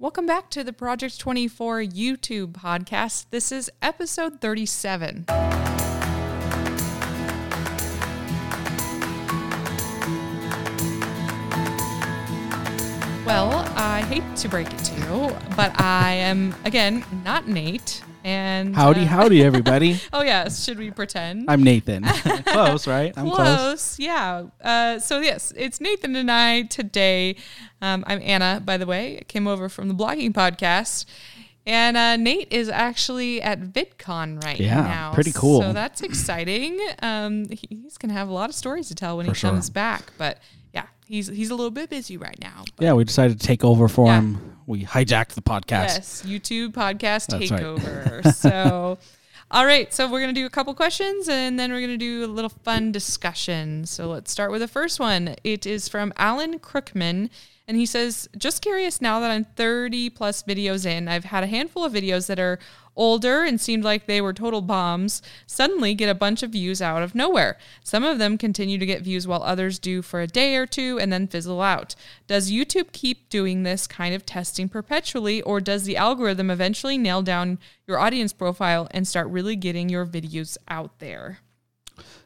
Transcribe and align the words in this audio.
Welcome 0.00 0.26
back 0.26 0.50
to 0.50 0.64
the 0.64 0.72
Project 0.72 1.20
24 1.20 1.78
YouTube 1.82 2.52
podcast. 2.52 3.26
This 3.30 3.52
is 3.52 3.70
episode 3.80 4.40
37. 4.40 5.24
Well, 13.24 13.52
I 13.76 14.04
hate 14.08 14.36
to 14.38 14.48
break 14.48 14.72
it 14.72 14.78
to 14.78 14.94
you, 15.00 15.36
but 15.56 15.80
I 15.80 16.12
am, 16.12 16.54
again, 16.64 17.04
not 17.24 17.46
Nate. 17.46 18.02
And 18.24 18.74
Howdy, 18.74 19.02
uh, 19.02 19.06
howdy, 19.06 19.44
everybody. 19.44 20.00
Oh, 20.10 20.22
yes. 20.22 20.64
Should 20.64 20.78
we 20.78 20.90
pretend? 20.90 21.44
I'm 21.50 21.62
Nathan. 21.62 22.04
close, 22.46 22.86
right? 22.86 23.12
I'm 23.18 23.30
close, 23.30 23.98
yeah. 23.98 24.44
Uh, 24.62 24.98
so 24.98 25.20
yes, 25.20 25.52
it's 25.54 25.78
Nathan 25.78 26.16
and 26.16 26.30
I 26.30 26.62
today. 26.62 27.36
Um, 27.82 28.02
I'm 28.06 28.20
Anna, 28.22 28.62
by 28.64 28.78
the 28.78 28.86
way. 28.86 29.18
I 29.18 29.24
came 29.24 29.46
over 29.46 29.68
from 29.68 29.88
the 29.88 29.94
blogging 29.94 30.32
podcast, 30.32 31.04
and 31.66 31.98
uh, 31.98 32.16
Nate 32.16 32.50
is 32.50 32.70
actually 32.70 33.42
at 33.42 33.60
VidCon 33.60 34.42
right 34.42 34.58
Yeah, 34.58 34.80
now. 34.80 35.12
pretty 35.12 35.32
cool. 35.32 35.60
So 35.60 35.74
that's 35.74 36.00
exciting. 36.00 36.80
Um, 37.02 37.50
he- 37.50 37.68
he's 37.82 37.98
gonna 37.98 38.14
have 38.14 38.28
a 38.30 38.32
lot 38.32 38.48
of 38.48 38.54
stories 38.56 38.88
to 38.88 38.94
tell 38.94 39.18
when 39.18 39.26
For 39.26 39.32
he 39.32 39.36
sure. 39.38 39.50
comes 39.50 39.68
back. 39.68 40.12
But 40.16 40.38
he's 41.06 41.28
he's 41.28 41.50
a 41.50 41.54
little 41.54 41.70
bit 41.70 41.90
busy 41.90 42.16
right 42.16 42.38
now. 42.40 42.64
Yeah, 42.78 42.92
we 42.94 43.04
decided 43.04 43.40
to 43.40 43.46
take 43.46 43.64
over 43.64 43.88
for 43.88 44.06
Yeah. 44.06 44.18
him. 44.20 44.56
We 44.66 44.84
hijacked 44.84 45.34
the 45.34 45.42
podcast. 45.42 45.68
Yes, 45.96 46.22
YouTube 46.26 46.72
podcast 46.72 47.26
That's 47.26 47.50
right. 47.50 47.60
takeover. 47.60 48.32
so, 48.34 48.98
all 49.50 49.66
right. 49.66 49.92
So, 49.92 50.10
we're 50.10 50.20
going 50.20 50.34
to 50.34 50.40
do 50.40 50.46
a 50.46 50.50
couple 50.50 50.72
questions 50.74 51.28
and 51.28 51.58
then 51.58 51.70
we're 51.70 51.80
going 51.80 51.90
to 51.90 51.96
do 51.98 52.24
a 52.24 52.28
little 52.32 52.48
fun 52.48 52.90
discussion. 52.90 53.84
So, 53.84 54.08
let's 54.08 54.30
start 54.30 54.50
with 54.50 54.62
the 54.62 54.68
first 54.68 54.98
one. 54.98 55.36
It 55.44 55.66
is 55.66 55.88
from 55.88 56.12
Alan 56.16 56.58
Crookman. 56.58 57.28
And 57.68 57.76
he 57.78 57.86
says, 57.86 58.28
just 58.36 58.60
curious 58.62 59.00
now 59.00 59.20
that 59.20 59.30
I'm 59.30 59.44
30 59.44 60.10
plus 60.10 60.42
videos 60.42 60.84
in, 60.84 61.08
I've 61.08 61.24
had 61.24 61.44
a 61.44 61.46
handful 61.46 61.84
of 61.84 61.92
videos 61.94 62.26
that 62.26 62.38
are 62.38 62.58
older 62.96 63.42
and 63.42 63.60
seemed 63.60 63.84
like 63.84 64.06
they 64.06 64.20
were 64.20 64.32
total 64.32 64.60
bombs, 64.60 65.22
suddenly 65.46 65.94
get 65.94 66.08
a 66.08 66.14
bunch 66.14 66.42
of 66.42 66.50
views 66.50 66.80
out 66.80 67.02
of 67.02 67.14
nowhere. 67.14 67.58
Some 67.82 68.04
of 68.04 68.18
them 68.18 68.38
continue 68.38 68.78
to 68.78 68.86
get 68.86 69.02
views 69.02 69.26
while 69.26 69.42
others 69.42 69.78
do 69.78 70.02
for 70.02 70.20
a 70.20 70.26
day 70.26 70.56
or 70.56 70.66
two 70.66 70.98
and 70.98 71.12
then 71.12 71.26
fizzle 71.26 71.60
out. 71.60 71.94
Does 72.26 72.50
YouTube 72.50 72.92
keep 72.92 73.28
doing 73.28 73.62
this 73.62 73.86
kind 73.86 74.14
of 74.14 74.24
testing 74.24 74.68
perpetually, 74.68 75.42
or 75.42 75.60
does 75.60 75.84
the 75.84 75.96
algorithm 75.96 76.50
eventually 76.50 76.98
nail 76.98 77.22
down 77.22 77.58
your 77.86 77.98
audience 77.98 78.32
profile 78.32 78.88
and 78.90 79.06
start 79.06 79.28
really 79.28 79.56
getting 79.56 79.88
your 79.88 80.06
videos 80.06 80.56
out 80.68 80.98
there? 80.98 81.38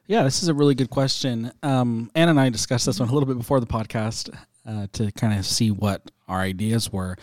Yeah, 0.06 0.22
this 0.22 0.42
is 0.42 0.48
a 0.48 0.55
really 0.55 0.74
good 0.74 0.89
question. 0.89 1.52
Um, 1.62 2.11
Anna 2.14 2.30
and 2.30 2.41
I 2.41 2.48
discussed 2.48 2.86
this 2.86 2.98
one 2.98 3.11
a 3.11 3.12
little 3.12 3.27
bit 3.27 3.36
before 3.36 3.61
the 3.61 3.66
podcast 3.66 4.34
uh, 4.66 4.86
to 4.92 5.12
kind 5.12 5.39
of 5.39 5.44
see 5.44 5.70
what 5.70 6.11
our 6.28 6.41
ideas 6.41 6.91
were. 6.92 7.16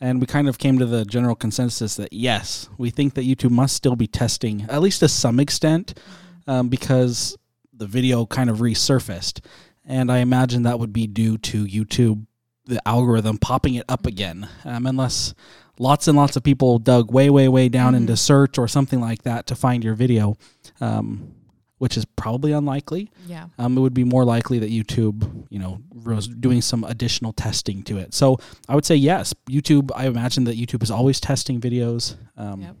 And 0.00 0.20
we 0.20 0.26
kind 0.26 0.48
of 0.48 0.58
came 0.58 0.78
to 0.78 0.86
the 0.86 1.04
general 1.04 1.34
consensus 1.34 1.96
that 1.96 2.12
yes, 2.12 2.68
we 2.78 2.90
think 2.90 3.14
that 3.14 3.24
YouTube 3.24 3.50
must 3.50 3.74
still 3.74 3.96
be 3.96 4.06
testing, 4.06 4.66
at 4.68 4.80
least 4.80 5.00
to 5.00 5.08
some 5.08 5.40
extent, 5.40 5.98
um, 6.46 6.68
because 6.68 7.36
the 7.72 7.86
video 7.86 8.24
kind 8.26 8.48
of 8.48 8.58
resurfaced. 8.58 9.44
And 9.84 10.12
I 10.12 10.18
imagine 10.18 10.62
that 10.62 10.78
would 10.78 10.92
be 10.92 11.06
due 11.06 11.38
to 11.38 11.64
YouTube, 11.64 12.26
the 12.66 12.86
algorithm 12.86 13.38
popping 13.38 13.74
it 13.74 13.84
up 13.88 14.06
again, 14.06 14.48
um, 14.64 14.86
unless 14.86 15.34
lots 15.78 16.06
and 16.06 16.16
lots 16.16 16.36
of 16.36 16.42
people 16.42 16.78
dug 16.78 17.12
way, 17.12 17.30
way, 17.30 17.48
way 17.48 17.68
down 17.68 17.94
into 17.94 18.16
search 18.16 18.58
or 18.58 18.68
something 18.68 19.00
like 19.00 19.22
that 19.22 19.46
to 19.46 19.56
find 19.56 19.82
your 19.82 19.94
video. 19.94 20.36
Um, 20.80 21.34
which 21.78 21.96
is 21.96 22.04
probably 22.04 22.52
unlikely. 22.52 23.10
Yeah. 23.26 23.46
Um, 23.58 23.76
it 23.76 23.80
would 23.80 23.94
be 23.94 24.04
more 24.04 24.24
likely 24.24 24.58
that 24.58 24.70
YouTube, 24.70 25.46
you 25.50 25.58
know, 25.58 25.80
was 26.04 26.28
doing 26.28 26.60
some 26.60 26.84
additional 26.84 27.32
testing 27.32 27.82
to 27.84 27.98
it. 27.98 28.14
So 28.14 28.38
I 28.68 28.74
would 28.74 28.84
say 28.84 28.96
yes. 28.96 29.34
YouTube, 29.48 29.90
I 29.94 30.06
imagine 30.06 30.44
that 30.44 30.56
YouTube 30.56 30.82
is 30.82 30.90
always 30.90 31.20
testing 31.20 31.60
videos. 31.60 32.16
Um, 32.36 32.62
Yep. 32.62 32.76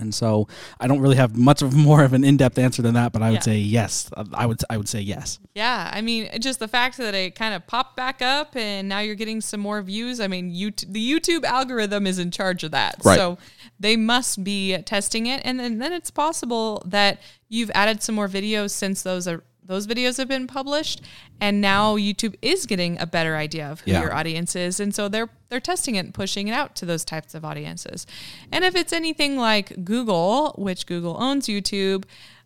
And 0.00 0.14
so 0.14 0.48
I 0.80 0.86
don't 0.86 1.00
really 1.00 1.16
have 1.16 1.36
much 1.36 1.62
of 1.62 1.74
more 1.88 2.02
of 2.04 2.12
an 2.12 2.24
in-depth 2.24 2.58
answer 2.58 2.82
than 2.82 2.94
that, 2.94 3.12
but 3.12 3.22
I 3.22 3.30
would 3.30 3.36
Yeah. 3.36 3.40
say 3.52 3.58
yes. 3.58 4.10
I 4.34 4.46
would 4.46 4.60
I 4.70 4.76
would 4.76 4.88
say 4.88 5.00
yes. 5.00 5.38
Yeah, 5.54 5.90
I 5.92 6.00
mean, 6.00 6.28
just 6.40 6.58
the 6.58 6.68
fact 6.68 6.96
that 6.98 7.14
it 7.14 7.34
kind 7.34 7.54
of 7.54 7.66
popped 7.66 7.96
back 7.96 8.22
up 8.22 8.56
and 8.56 8.88
now 8.88 9.00
you're 9.00 9.14
getting 9.14 9.40
some 9.40 9.60
more 9.60 9.82
views. 9.82 10.20
I 10.20 10.28
mean, 10.28 10.52
YouTube, 10.54 10.92
the 10.92 11.12
YouTube 11.12 11.44
algorithm 11.44 12.06
is 12.06 12.18
in 12.18 12.30
charge 12.30 12.64
of 12.64 12.70
that. 12.72 12.96
Right. 13.04 13.16
So 13.16 13.38
they 13.80 13.96
must 13.96 14.44
be 14.44 14.76
testing 14.82 15.26
it. 15.26 15.40
And 15.44 15.58
then, 15.58 15.78
then 15.78 15.92
it's 15.92 16.10
possible 16.10 16.82
that 16.86 17.20
you've 17.48 17.70
added 17.74 18.02
some 18.02 18.14
more 18.14 18.28
videos 18.28 18.70
since 18.70 19.02
those 19.02 19.26
are 19.26 19.42
those 19.68 19.86
videos 19.86 20.16
have 20.16 20.26
been 20.28 20.46
published 20.46 21.02
and 21.40 21.60
now 21.60 21.96
YouTube 21.96 22.34
is 22.42 22.66
getting 22.66 22.98
a 23.00 23.06
better 23.06 23.36
idea 23.36 23.70
of 23.70 23.80
who 23.82 23.92
Yeah. 23.92 24.00
your 24.00 24.14
audience 24.14 24.56
is 24.56 24.80
and 24.80 24.94
so 24.94 25.08
they're 25.08 25.28
they're 25.50 25.60
testing 25.60 25.94
it 25.94 26.00
and 26.06 26.12
pushing 26.14 26.48
it 26.48 26.52
out 26.52 26.74
to 26.76 26.84
those 26.86 27.04
types 27.04 27.34
of 27.34 27.44
audiences. 27.44 28.06
And 28.52 28.64
if 28.64 28.74
it's 28.74 28.92
anything 28.92 29.36
like 29.36 29.84
Google, 29.84 30.54
which 30.58 30.84
Google 30.86 31.16
owns 31.22 31.46
YouTube, 31.46 32.04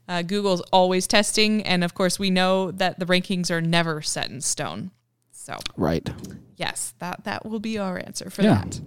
uh, 0.08 0.22
Google's 0.22 0.60
always 0.72 1.06
testing, 1.08 1.62
and 1.64 1.82
of 1.82 1.94
course, 1.94 2.18
we 2.18 2.30
know 2.30 2.70
that 2.72 2.98
the 3.00 3.06
rankings 3.06 3.50
are 3.50 3.60
never 3.60 4.02
set 4.02 4.30
in 4.30 4.40
stone. 4.40 4.90
So, 5.32 5.56
Right. 5.76 6.08
yes, 6.56 6.94
that 7.00 7.24
that 7.24 7.44
will 7.44 7.58
be 7.60 7.76
our 7.78 7.98
answer 7.98 8.30
for 8.30 8.42
Yeah. 8.42 8.62
that. 8.64 8.80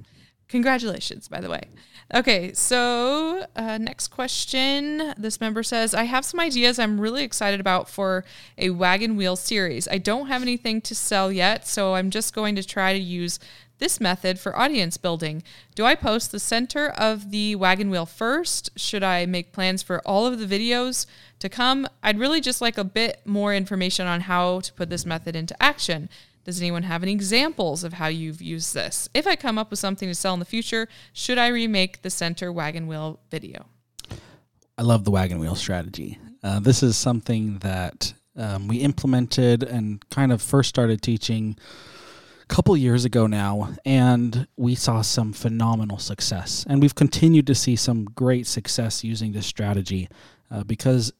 Congratulations, 0.47 1.27
by 1.27 1.41
the 1.41 1.49
way. 1.49 1.69
Okay, 2.13 2.53
so 2.53 3.47
uh, 3.55 3.79
next 3.79 4.09
question. 4.09 5.13
This 5.17 5.41
member 5.41 5.63
says, 5.63 5.95
I 5.95 6.03
have 6.03 6.23
some 6.23 6.39
ideas 6.39 6.77
I'm 6.77 7.01
really 7.01 7.23
excited 7.23 7.59
about 7.59 7.89
for 7.89 8.23
a 8.57 8.69
wagon 8.69 9.15
wheel 9.15 9.35
series. 9.35 9.87
I 9.87 9.97
don't 9.97 10.27
have 10.27 10.43
anything 10.43 10.81
to 10.81 10.93
sell 10.93 11.31
yet, 11.31 11.67
so 11.67 11.95
I'm 11.95 12.11
just 12.11 12.35
going 12.35 12.55
to 12.57 12.63
try 12.63 12.93
to 12.93 12.99
use 12.99 13.39
this 13.79 13.99
method 13.99 14.39
for 14.39 14.57
audience 14.57 14.97
building. 14.97 15.43
Do 15.73 15.83
I 15.83 15.95
post 15.95 16.31
the 16.31 16.39
center 16.39 16.89
of 16.89 17.31
the 17.31 17.55
wagon 17.55 17.89
wheel 17.89 18.05
first? 18.05 18.69
Should 18.77 19.03
I 19.03 19.25
make 19.25 19.51
plans 19.51 19.81
for 19.81 19.99
all 20.07 20.27
of 20.27 20.37
the 20.39 20.45
videos 20.45 21.07
to 21.39 21.49
come? 21.49 21.87
I'd 22.03 22.19
really 22.19 22.39
just 22.39 22.61
like 22.61 22.77
a 22.77 22.83
bit 22.83 23.21
more 23.25 23.53
information 23.53 24.07
on 24.07 24.21
how 24.21 24.61
to 24.61 24.73
put 24.73 24.89
this 24.89 25.05
method 25.05 25.35
into 25.35 25.61
action. 25.61 26.09
Does 26.45 26.61
anyone 26.61 26.83
have 26.83 27.01
any 27.01 27.11
examples 27.11 27.83
of 27.83 27.93
how 27.93 28.05
you've 28.05 28.39
used 28.39 28.75
this? 28.75 29.09
If 29.15 29.25
I 29.25 29.35
come 29.35 29.57
up 29.57 29.71
with 29.71 29.79
something 29.79 30.07
to 30.07 30.13
sell 30.13 30.35
in 30.35 30.39
the 30.39 30.45
future, 30.45 30.87
should 31.11 31.39
I 31.39 31.47
remake 31.47 32.03
the 32.03 32.11
center 32.11 32.51
wagon 32.51 32.85
wheel 32.85 33.19
video? 33.31 33.65
I 34.77 34.83
love 34.83 35.05
the 35.05 35.11
wagon 35.11 35.39
wheel 35.39 35.55
strategy. 35.55 36.19
Uh, 36.43 36.59
this 36.59 36.83
is 36.83 36.95
something 36.95 37.57
that 37.59 38.13
um, 38.37 38.67
we 38.67 38.77
implemented 38.77 39.63
and 39.63 40.07
kind 40.11 40.31
of 40.31 40.39
first 40.39 40.69
started 40.69 41.01
teaching 41.01 41.57
a 42.43 42.45
couple 42.45 42.77
years 42.77 43.05
ago 43.05 43.25
now, 43.25 43.73
and 43.83 44.47
we 44.55 44.75
saw 44.75 45.01
some 45.01 45.33
phenomenal 45.33 45.97
success. 45.97 46.63
And 46.69 46.79
we've 46.79 46.93
continued 46.93 47.47
to 47.47 47.55
see 47.55 47.75
some 47.75 48.05
great 48.05 48.45
success 48.45 49.03
using 49.03 49.31
this 49.31 49.47
strategy 49.47 50.09
uh, 50.51 50.63
because 50.63 51.11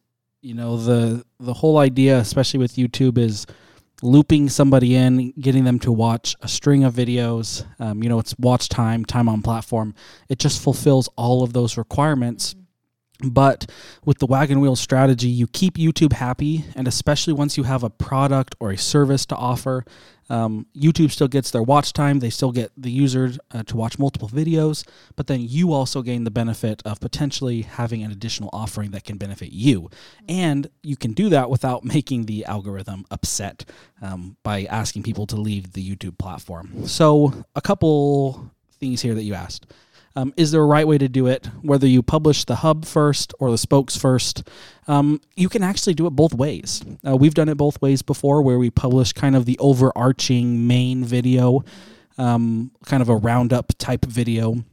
you 0.41 0.53
know 0.53 0.77
the 0.77 1.25
the 1.39 1.53
whole 1.53 1.79
idea, 1.79 2.19
especially 2.19 2.59
with 2.59 2.75
YouTube, 2.75 3.17
is 3.17 3.47
looping 4.01 4.49
somebody 4.49 4.95
in, 4.95 5.31
getting 5.39 5.63
them 5.63 5.79
to 5.79 5.91
watch 5.91 6.35
a 6.41 6.47
string 6.47 6.83
of 6.83 6.93
videos. 6.93 7.65
Um, 7.79 8.03
you 8.03 8.09
know, 8.09 8.19
it's 8.19 8.35
watch 8.37 8.69
time, 8.69 9.05
time 9.05 9.29
on 9.29 9.41
platform. 9.41 9.95
It 10.29 10.39
just 10.39 10.61
fulfills 10.61 11.09
all 11.15 11.43
of 11.43 11.53
those 11.53 11.77
requirements. 11.77 12.55
But 13.23 13.69
with 14.03 14.19
the 14.19 14.25
wagon 14.25 14.59
wheel 14.59 14.75
strategy, 14.75 15.29
you 15.29 15.47
keep 15.47 15.75
YouTube 15.77 16.13
happy, 16.13 16.65
and 16.75 16.87
especially 16.87 17.33
once 17.33 17.57
you 17.57 17.63
have 17.63 17.83
a 17.83 17.89
product 17.89 18.55
or 18.59 18.71
a 18.71 18.77
service 18.77 19.25
to 19.27 19.35
offer, 19.35 19.85
um, 20.29 20.65
YouTube 20.75 21.11
still 21.11 21.27
gets 21.27 21.51
their 21.51 21.61
watch 21.61 21.93
time. 21.93 22.19
They 22.19 22.29
still 22.29 22.51
get 22.51 22.71
the 22.75 22.91
user 22.91 23.33
uh, 23.51 23.63
to 23.63 23.77
watch 23.77 23.99
multiple 23.99 24.27
videos, 24.27 24.85
but 25.15 25.27
then 25.27 25.41
you 25.41 25.71
also 25.71 26.01
gain 26.01 26.23
the 26.23 26.31
benefit 26.31 26.81
of 26.83 26.99
potentially 26.99 27.61
having 27.61 28.03
an 28.03 28.11
additional 28.11 28.49
offering 28.51 28.91
that 28.91 29.03
can 29.03 29.17
benefit 29.17 29.51
you. 29.51 29.89
And 30.27 30.69
you 30.81 30.97
can 30.97 31.13
do 31.13 31.29
that 31.29 31.49
without 31.49 31.83
making 31.95 32.25
the 32.25 32.45
algorithm 32.45 33.05
upset 33.11 33.65
um, 34.01 34.35
by 34.43 34.65
asking 34.65 35.03
people 35.03 35.27
to 35.27 35.35
leave 35.35 35.73
the 35.73 35.95
YouTube 35.95 36.17
platform. 36.17 36.87
So, 36.87 37.45
a 37.55 37.61
couple 37.61 38.51
things 38.79 39.01
here 39.01 39.13
that 39.13 39.23
you 39.23 39.33
asked. 39.33 39.67
Um, 40.15 40.33
is 40.37 40.51
there 40.51 40.61
a 40.61 40.65
right 40.65 40.87
way 40.87 40.97
to 40.97 41.09
do 41.09 41.27
it? 41.27 41.47
Whether 41.61 41.87
you 41.87 42.01
publish 42.01 42.45
the 42.45 42.55
hub 42.57 42.85
first 42.85 43.33
or 43.39 43.51
the 43.51 43.57
spokes 43.57 43.97
first, 43.97 44.47
um, 44.87 45.19
you 45.35 45.49
can 45.49 45.63
actually 45.63 45.93
do 45.93 46.07
it 46.07 46.11
both 46.11 46.33
ways. 46.33 46.83
Uh, 47.05 47.17
we've 47.17 47.33
done 47.33 47.49
it 47.49 47.57
both 47.57 47.81
ways 47.81 48.01
before, 48.01 48.41
where 48.41 48.57
we 48.57 48.69
publish 48.69 49.11
kind 49.13 49.35
of 49.35 49.45
the 49.45 49.57
overarching 49.59 50.67
main 50.67 51.03
video, 51.03 51.63
um, 52.17 52.71
kind 52.85 53.01
of 53.01 53.09
a 53.09 53.15
roundup 53.15 53.77
type 53.77 54.05
video, 54.05 54.63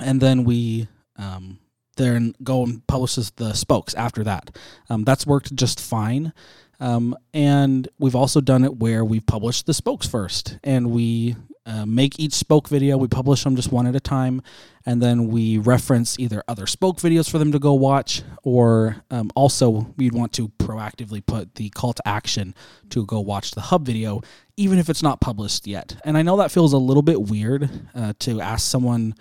and 0.00 0.20
then 0.20 0.44
we 0.44 0.88
um, 1.16 1.58
then 1.96 2.34
go 2.42 2.62
and 2.62 2.86
publishes 2.86 3.30
the 3.32 3.54
spokes 3.54 3.94
after 3.94 4.22
that. 4.24 4.56
Um, 4.88 5.04
that's 5.04 5.26
worked 5.26 5.54
just 5.56 5.80
fine. 5.80 6.32
Um, 6.78 7.16
and 7.32 7.88
we've 7.98 8.14
also 8.14 8.40
done 8.40 8.64
it 8.64 8.76
where 8.76 9.04
we've 9.04 9.26
published 9.26 9.66
the 9.66 9.74
spokes 9.74 10.06
first 10.06 10.58
and 10.62 10.90
we 10.90 11.36
uh, 11.66 11.84
make 11.84 12.18
each 12.18 12.32
spoke 12.32 12.68
video. 12.68 12.96
We 12.96 13.08
publish 13.08 13.44
them 13.44 13.56
just 13.56 13.72
one 13.72 13.86
at 13.86 13.96
a 13.96 14.00
time, 14.00 14.40
and 14.86 15.02
then 15.02 15.26
we 15.26 15.58
reference 15.58 16.18
either 16.18 16.42
other 16.46 16.66
spoke 16.66 16.98
videos 16.98 17.28
for 17.28 17.38
them 17.38 17.52
to 17.52 17.58
go 17.58 17.74
watch, 17.74 18.22
or 18.42 19.02
um, 19.10 19.30
also 19.34 19.92
we'd 19.96 20.14
want 20.14 20.32
to 20.34 20.48
proactively 20.48 21.24
put 21.24 21.56
the 21.56 21.68
call 21.70 21.92
to 21.92 22.08
action 22.08 22.54
to 22.90 23.04
go 23.04 23.20
watch 23.20 23.50
the 23.50 23.62
hub 23.62 23.84
video, 23.84 24.22
even 24.56 24.78
if 24.78 24.88
it's 24.88 25.02
not 25.02 25.20
published 25.20 25.66
yet. 25.66 25.96
And 26.04 26.16
I 26.16 26.22
know 26.22 26.36
that 26.36 26.52
feels 26.52 26.72
a 26.72 26.78
little 26.78 27.02
bit 27.02 27.20
weird 27.20 27.68
uh, 27.94 28.12
to 28.20 28.40
ask 28.40 28.70
someone 28.70 29.14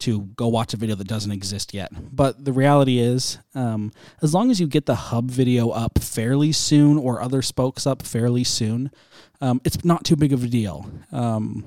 to 0.00 0.22
go 0.34 0.48
watch 0.48 0.74
a 0.74 0.76
video 0.76 0.96
that 0.96 1.06
doesn't 1.06 1.30
exist 1.30 1.72
yet. 1.72 1.92
But 2.12 2.44
the 2.44 2.52
reality 2.52 2.98
is, 2.98 3.38
um, 3.54 3.92
as 4.20 4.34
long 4.34 4.50
as 4.50 4.60
you 4.60 4.66
get 4.66 4.86
the 4.86 4.96
hub 4.96 5.30
video 5.30 5.70
up 5.70 6.00
fairly 6.00 6.50
soon 6.50 6.98
or 6.98 7.22
other 7.22 7.40
spokes 7.40 7.86
up 7.86 8.02
fairly 8.02 8.42
soon, 8.42 8.90
um, 9.40 9.60
it's 9.64 9.84
not 9.84 10.04
too 10.04 10.16
big 10.16 10.32
of 10.32 10.42
a 10.42 10.48
deal. 10.48 10.90
Um, 11.12 11.64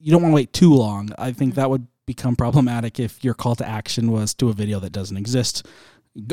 you 0.00 0.10
don't 0.12 0.22
want 0.22 0.32
to 0.32 0.36
wait 0.36 0.52
too 0.52 0.74
long. 0.74 1.10
I 1.18 1.32
think 1.32 1.54
that 1.54 1.70
would 1.70 1.86
become 2.06 2.34
problematic 2.34 2.98
if 2.98 3.22
your 3.22 3.34
call 3.34 3.54
to 3.56 3.68
action 3.68 4.10
was 4.10 4.34
to 4.34 4.48
a 4.48 4.52
video 4.52 4.80
that 4.80 4.90
doesn't 4.90 5.16
exist 5.16 5.66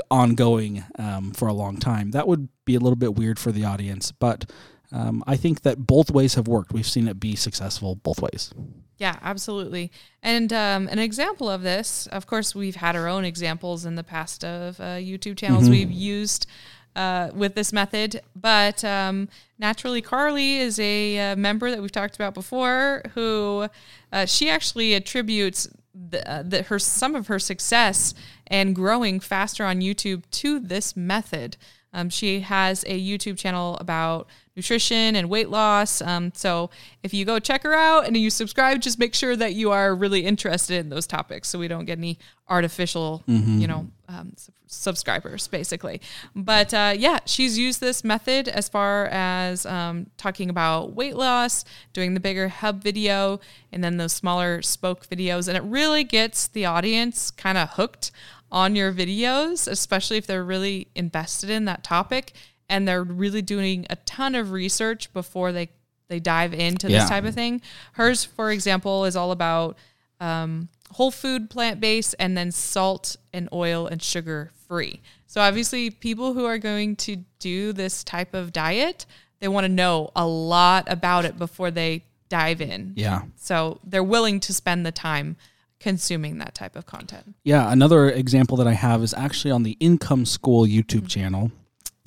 ongoing 0.09 0.83
um, 0.97 1.31
for 1.31 1.47
a 1.47 1.53
long 1.53 1.77
time. 1.77 2.11
That 2.11 2.27
would 2.27 2.49
be 2.65 2.75
a 2.75 2.79
little 2.79 2.95
bit 2.95 3.15
weird 3.15 3.37
for 3.37 3.51
the 3.51 3.65
audience, 3.65 4.11
but 4.11 4.49
um, 4.91 5.23
I 5.27 5.35
think 5.35 5.61
that 5.61 5.85
both 5.85 6.09
ways 6.11 6.35
have 6.35 6.47
worked. 6.47 6.73
We've 6.73 6.87
seen 6.87 7.07
it 7.07 7.19
be 7.19 7.35
successful 7.35 7.95
both 7.95 8.21
ways. 8.21 8.53
Yeah, 8.97 9.17
absolutely. 9.21 9.91
And 10.23 10.51
um, 10.51 10.87
an 10.87 10.97
example 10.97 11.49
of 11.49 11.61
this, 11.61 12.07
of 12.07 12.25
course, 12.25 12.55
we've 12.55 12.77
had 12.77 12.95
our 12.95 13.07
own 13.07 13.25
examples 13.25 13.85
in 13.85 13.95
the 13.95 14.03
past 14.03 14.43
of 14.43 14.79
uh, 14.79 14.95
YouTube 14.95 15.37
channels 15.37 15.63
Mm-hmm. 15.63 15.71
we've 15.71 15.91
used 15.91 16.47
uh, 16.97 17.29
with 17.33 17.55
this 17.55 17.71
method. 17.71 18.21
But 18.35 18.83
um, 18.83 19.29
Naturally 19.59 20.01
Carly 20.01 20.57
is 20.57 20.79
a 20.79 21.31
uh, 21.31 21.35
member 21.35 21.69
that 21.71 21.81
we've 21.81 21.91
talked 21.91 22.15
about 22.15 22.33
before 22.33 23.03
who 23.13 23.67
uh, 24.11 24.25
she 24.25 24.49
actually 24.49 24.93
attributes 24.93 25.69
the, 25.93 26.29
uh, 26.29 26.43
the, 26.43 26.63
her 26.63 26.79
some 26.79 27.15
of 27.15 27.27
her 27.27 27.39
success 27.39 28.13
and 28.47 28.75
growing 28.75 29.19
faster 29.19 29.63
on 29.63 29.81
YouTube 29.81 30.23
to 30.31 30.59
this 30.59 30.95
method. 30.97 31.57
Um, 31.97 32.09
she 32.09 32.41
has 32.41 32.83
a 32.83 33.01
YouTube 33.01 33.37
channel 33.39 33.75
about 33.81 34.27
nutrition 34.55 35.15
and 35.15 35.29
weight 35.29 35.49
loss. 35.49 36.01
Um, 36.01 36.31
so 36.35 36.69
if 37.01 37.13
you 37.13 37.25
go 37.25 37.39
check 37.39 37.63
her 37.63 37.73
out 37.73 38.05
and 38.05 38.15
you 38.15 38.29
subscribe, 38.29 38.81
just 38.81 38.99
make 38.99 39.13
sure 39.15 39.35
that 39.35 39.53
you 39.53 39.71
are 39.71 39.95
really 39.95 40.25
interested 40.25 40.77
in 40.79 40.89
those 40.89 41.07
topics, 41.07 41.47
so 41.49 41.57
we 41.59 41.67
don't 41.67 41.85
get 41.85 41.97
any 41.97 42.17
artificial, 42.49 43.23
you 43.59 43.67
know, 43.67 43.87
um, 44.07 44.33
subscribers, 44.67 45.47
basically. 45.47 46.01
But 46.35 46.73
uh, 46.73 46.93
yeah, 46.97 47.19
she's 47.25 47.57
used 47.57 47.81
this 47.81 48.03
method 48.03 48.47
as 48.47 48.69
far 48.69 49.07
as 49.07 49.65
um, 49.65 50.07
talking 50.17 50.49
about 50.49 50.93
weight 50.93 51.15
loss, 51.15 51.65
doing 51.93 52.13
the 52.13 52.19
bigger 52.19 52.47
hub 52.47 52.81
video, 52.83 53.39
and 53.71 53.83
then 53.83 53.97
those 53.97 54.13
smaller 54.13 54.61
spoke 54.61 55.07
videos, 55.07 55.47
and 55.47 55.57
it 55.57 55.63
really 55.63 56.03
gets 56.03 56.47
the 56.47 56.65
audience 56.65 57.31
kind 57.31 57.57
of 57.57 57.71
hooked 57.71 58.11
on 58.51 58.75
your 58.75 58.93
videos, 58.93 59.67
especially 59.67 60.17
if 60.17 60.25
they're 60.27 60.43
really 60.43 60.87
invested 60.95 61.49
in 61.49 61.65
that 61.65 61.83
topic 61.83 62.33
and 62.69 62.87
they're 62.87 63.03
really 63.03 63.41
doing 63.41 63.85
a 63.89 63.95
ton 63.97 64.35
of 64.35 64.51
research 64.51 65.11
before 65.13 65.51
they 65.51 65.69
they 66.09 66.19
dive 66.21 66.53
into 66.53 66.89
Yeah. 66.89 66.99
this 67.01 67.09
type 67.09 67.25
of 67.25 67.33
thing. 67.35 67.61
Hers, 67.93 68.23
for 68.23 68.49
example, 68.51 69.03
is 69.03 69.17
all 69.17 69.31
about 69.31 69.77
um, 70.21 70.69
whole 70.91 71.11
food, 71.11 71.49
plant 71.49 71.81
based, 71.81 72.15
and 72.17 72.37
then 72.37 72.49
salt 72.51 73.17
and 73.33 73.49
oil 73.51 73.85
and 73.87 74.01
sugar 74.01 74.51
free. 74.69 75.01
So 75.25 75.41
obviously, 75.41 75.89
people 75.89 76.33
who 76.33 76.45
are 76.45 76.57
going 76.57 76.95
to 76.97 77.17
do 77.39 77.73
this 77.73 78.05
type 78.05 78.33
of 78.33 78.53
diet, 78.53 79.05
they 79.41 79.49
want 79.49 79.65
to 79.65 79.69
know 79.69 80.09
a 80.15 80.25
lot 80.25 80.85
about 80.89 81.25
it 81.25 81.37
before 81.37 81.71
they 81.71 82.05
dive 82.29 82.61
in. 82.61 82.93
Yeah. 82.95 83.23
So 83.35 83.79
they're 83.83 84.01
willing 84.03 84.39
to 84.41 84.53
spend 84.53 84.85
the 84.85 84.91
time 84.93 85.35
consuming 85.79 86.37
that 86.39 86.53
type 86.53 86.75
of 86.75 86.85
content. 86.85 87.35
Yeah, 87.43 87.71
another 87.71 88.09
example 88.09 88.57
that 88.57 88.67
I 88.67 88.73
have 88.73 89.03
is 89.03 89.13
actually 89.13 89.51
on 89.51 89.63
the 89.63 89.77
Income 89.79 90.25
School 90.25 90.65
YouTube 90.65 91.07
channel. 91.07 91.51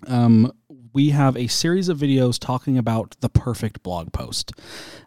Um, 0.07 0.53
we 0.93 1.11
have 1.11 1.37
a 1.37 1.47
series 1.47 1.89
of 1.89 1.99
videos 1.99 2.39
talking 2.39 2.77
about 2.77 3.17
the 3.21 3.29
perfect 3.29 3.83
blog 3.83 4.13
post. 4.13 4.53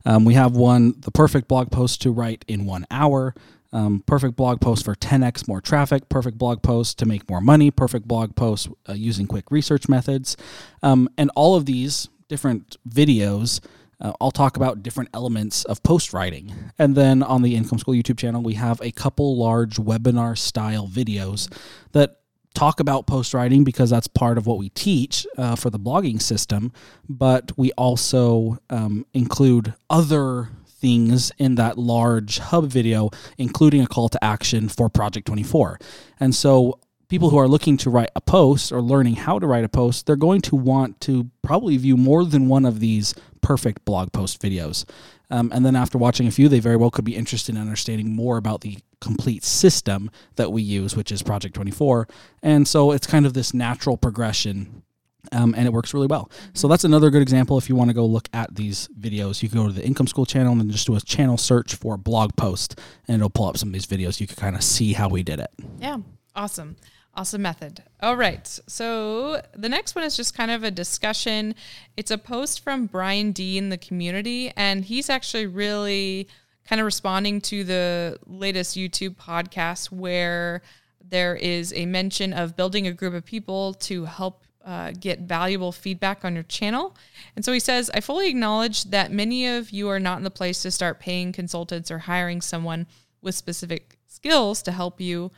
Um, 0.05 0.23
we 0.25 0.33
have 0.35 0.55
one, 0.55 0.95
the 0.99 1.11
perfect 1.11 1.47
blog 1.47 1.71
post 1.71 2.01
to 2.03 2.11
write 2.11 2.45
in 2.47 2.65
one 2.65 2.85
hour, 2.89 3.35
um, 3.73 4.03
perfect 4.05 4.35
blog 4.35 4.61
post 4.61 4.85
for 4.85 4.95
10x 4.95 5.47
more 5.47 5.59
traffic, 5.59 6.07
perfect 6.07 6.37
blog 6.37 6.61
post 6.61 6.99
to 6.99 7.05
make 7.05 7.29
more 7.29 7.41
money, 7.41 7.71
perfect 7.71 8.07
blog 8.07 8.35
post 8.35 8.69
uh, 8.87 8.93
using 8.93 9.27
quick 9.27 9.49
research 9.49 9.89
methods. 9.89 10.37
Um, 10.81 11.09
and 11.17 11.31
all 11.35 11.55
of 11.55 11.65
these 11.65 12.07
different 12.29 12.77
videos 12.87 13.59
uh, 14.03 14.13
I'll 14.19 14.31
talk 14.31 14.57
about 14.57 14.83
different 14.83 15.09
elements 15.13 15.63
of 15.63 15.81
post 15.81 16.13
writing. 16.13 16.53
And 16.77 16.95
then 16.95 17.23
on 17.23 17.41
the 17.41 17.55
Income 17.55 17.79
School 17.79 17.93
YouTube 17.93 18.17
channel, 18.17 18.43
we 18.43 18.55
have 18.55 18.81
a 18.81 18.91
couple 18.91 19.37
large 19.37 19.77
webinar 19.77 20.37
style 20.37 20.87
videos 20.87 21.51
that 21.93 22.17
talk 22.53 22.79
about 22.79 23.07
post 23.07 23.33
writing 23.33 23.63
because 23.63 23.89
that's 23.89 24.07
part 24.07 24.37
of 24.37 24.45
what 24.45 24.57
we 24.59 24.69
teach 24.69 25.25
uh, 25.37 25.55
for 25.55 25.69
the 25.69 25.79
blogging 25.79 26.21
system. 26.21 26.71
But 27.09 27.51
we 27.57 27.71
also 27.71 28.59
um, 28.69 29.05
include 29.13 29.73
other 29.89 30.49
things 30.67 31.31
in 31.37 31.55
that 31.55 31.77
large 31.77 32.39
hub 32.39 32.65
video, 32.65 33.09
including 33.37 33.81
a 33.81 33.87
call 33.87 34.09
to 34.09 34.23
action 34.23 34.67
for 34.67 34.89
Project 34.89 35.25
24. 35.27 35.79
And 36.19 36.35
so 36.35 36.79
people 37.07 37.29
who 37.29 37.37
are 37.37 37.47
looking 37.47 37.77
to 37.77 37.89
write 37.89 38.09
a 38.15 38.21
post 38.21 38.71
or 38.71 38.81
learning 38.81 39.15
how 39.15 39.39
to 39.39 39.47
write 39.47 39.63
a 39.63 39.69
post, 39.69 40.05
they're 40.05 40.15
going 40.15 40.41
to 40.41 40.55
want 40.55 40.99
to 40.99 41.29
probably 41.41 41.77
view 41.77 41.95
more 41.95 42.25
than 42.25 42.47
one 42.47 42.65
of 42.65 42.79
these 42.79 43.13
perfect 43.43 43.85
blog 43.85 44.11
post 44.11 44.41
videos. 44.41 44.85
Um, 45.29 45.51
and 45.53 45.65
then 45.65 45.75
after 45.75 45.97
watching 45.97 46.27
a 46.27 46.31
few, 46.31 46.49
they 46.49 46.59
very 46.59 46.77
well 46.77 46.89
could 46.89 47.05
be 47.05 47.15
interested 47.15 47.55
in 47.55 47.61
understanding 47.61 48.15
more 48.15 48.37
about 48.37 48.61
the 48.61 48.77
complete 49.01 49.43
system 49.43 50.09
that 50.35 50.51
we 50.51 50.61
use, 50.61 50.95
which 50.95 51.11
is 51.11 51.21
Project 51.21 51.55
24. 51.55 52.07
And 52.41 52.67
so 52.67 52.91
it's 52.91 53.05
kind 53.05 53.25
of 53.25 53.33
this 53.33 53.53
natural 53.53 53.97
progression. 53.97 54.83
Um, 55.31 55.55
and 55.57 55.65
it 55.65 55.71
works 55.71 55.93
really 55.93 56.07
well. 56.07 56.29
So 56.53 56.67
that's 56.67 56.83
another 56.83 57.09
good 57.09 57.21
example. 57.21 57.57
If 57.57 57.69
you 57.69 57.75
want 57.75 57.89
to 57.89 57.93
go 57.93 58.05
look 58.05 58.27
at 58.33 58.55
these 58.55 58.89
videos, 58.99 59.41
you 59.41 59.47
can 59.47 59.57
go 59.57 59.67
to 59.67 59.73
the 59.73 59.83
Income 59.83 60.07
School 60.07 60.25
channel 60.25 60.51
and 60.51 60.59
then 60.59 60.69
just 60.69 60.85
do 60.85 60.95
a 60.95 60.99
channel 60.99 61.37
search 61.37 61.75
for 61.75 61.95
blog 61.95 62.35
post, 62.35 62.77
and 63.07 63.15
it'll 63.15 63.29
pull 63.29 63.47
up 63.47 63.57
some 63.57 63.69
of 63.69 63.73
these 63.73 63.85
videos. 63.85 64.19
You 64.19 64.27
can 64.27 64.35
kind 64.35 64.55
of 64.55 64.61
see 64.63 64.91
how 64.91 65.07
we 65.07 65.23
did 65.23 65.39
it. 65.39 65.49
Yeah, 65.79 65.99
awesome. 66.35 66.75
Awesome 67.15 67.43
method. 67.43 67.83
All 68.01 68.15
right. 68.15 68.47
So 68.67 69.41
the 69.55 69.69
next 69.69 69.93
one 69.93 70.03
is 70.03 70.17
just 70.17 70.35
kind 70.35 70.49
of 70.49 70.63
a 70.63 70.71
discussion. 70.71 71.53
It's 71.95 72.09
a 72.09 72.17
post 72.17 72.63
from 72.63 72.87
Brian 72.87 73.31
D 73.31 73.57
in 73.57 73.69
the 73.69 73.77
community, 73.77 74.51
and 74.57 74.83
he's 74.83 75.11
actually 75.11 75.45
really 75.45 76.27
kind 76.67 76.81
of 76.81 76.85
responding 76.85 77.39
to 77.41 77.63
the 77.63 78.17
latest 78.25 78.75
YouTube 78.75 79.15
podcast 79.15 79.91
where 79.91 80.63
there 81.07 81.35
is 81.35 81.71
a 81.73 81.85
mention 81.85 82.33
of 82.33 82.55
building 82.55 82.87
a 82.87 82.91
group 82.91 83.13
of 83.13 83.23
people 83.25 83.75
to 83.75 84.05
help 84.05 84.43
uh, 84.65 84.91
get 84.99 85.19
valuable 85.19 85.71
feedback 85.71 86.25
on 86.25 86.33
your 86.33 86.43
channel. 86.43 86.95
And 87.35 87.43
so 87.43 87.51
he 87.51 87.59
says, 87.59 87.91
I 87.93 87.99
fully 87.99 88.29
acknowledge 88.29 88.85
that 88.85 89.11
many 89.11 89.45
of 89.45 89.69
you 89.69 89.89
are 89.89 89.99
not 89.99 90.17
in 90.17 90.23
the 90.23 90.31
place 90.31 90.63
to 90.63 90.71
start 90.71 90.99
paying 90.99 91.31
consultants 91.31 91.91
or 91.91 91.99
hiring 91.99 92.41
someone 92.41 92.87
with 93.21 93.35
specific 93.35 93.99
skills 94.07 94.61
to 94.63 94.71
help 94.71 94.99
you 94.99 95.31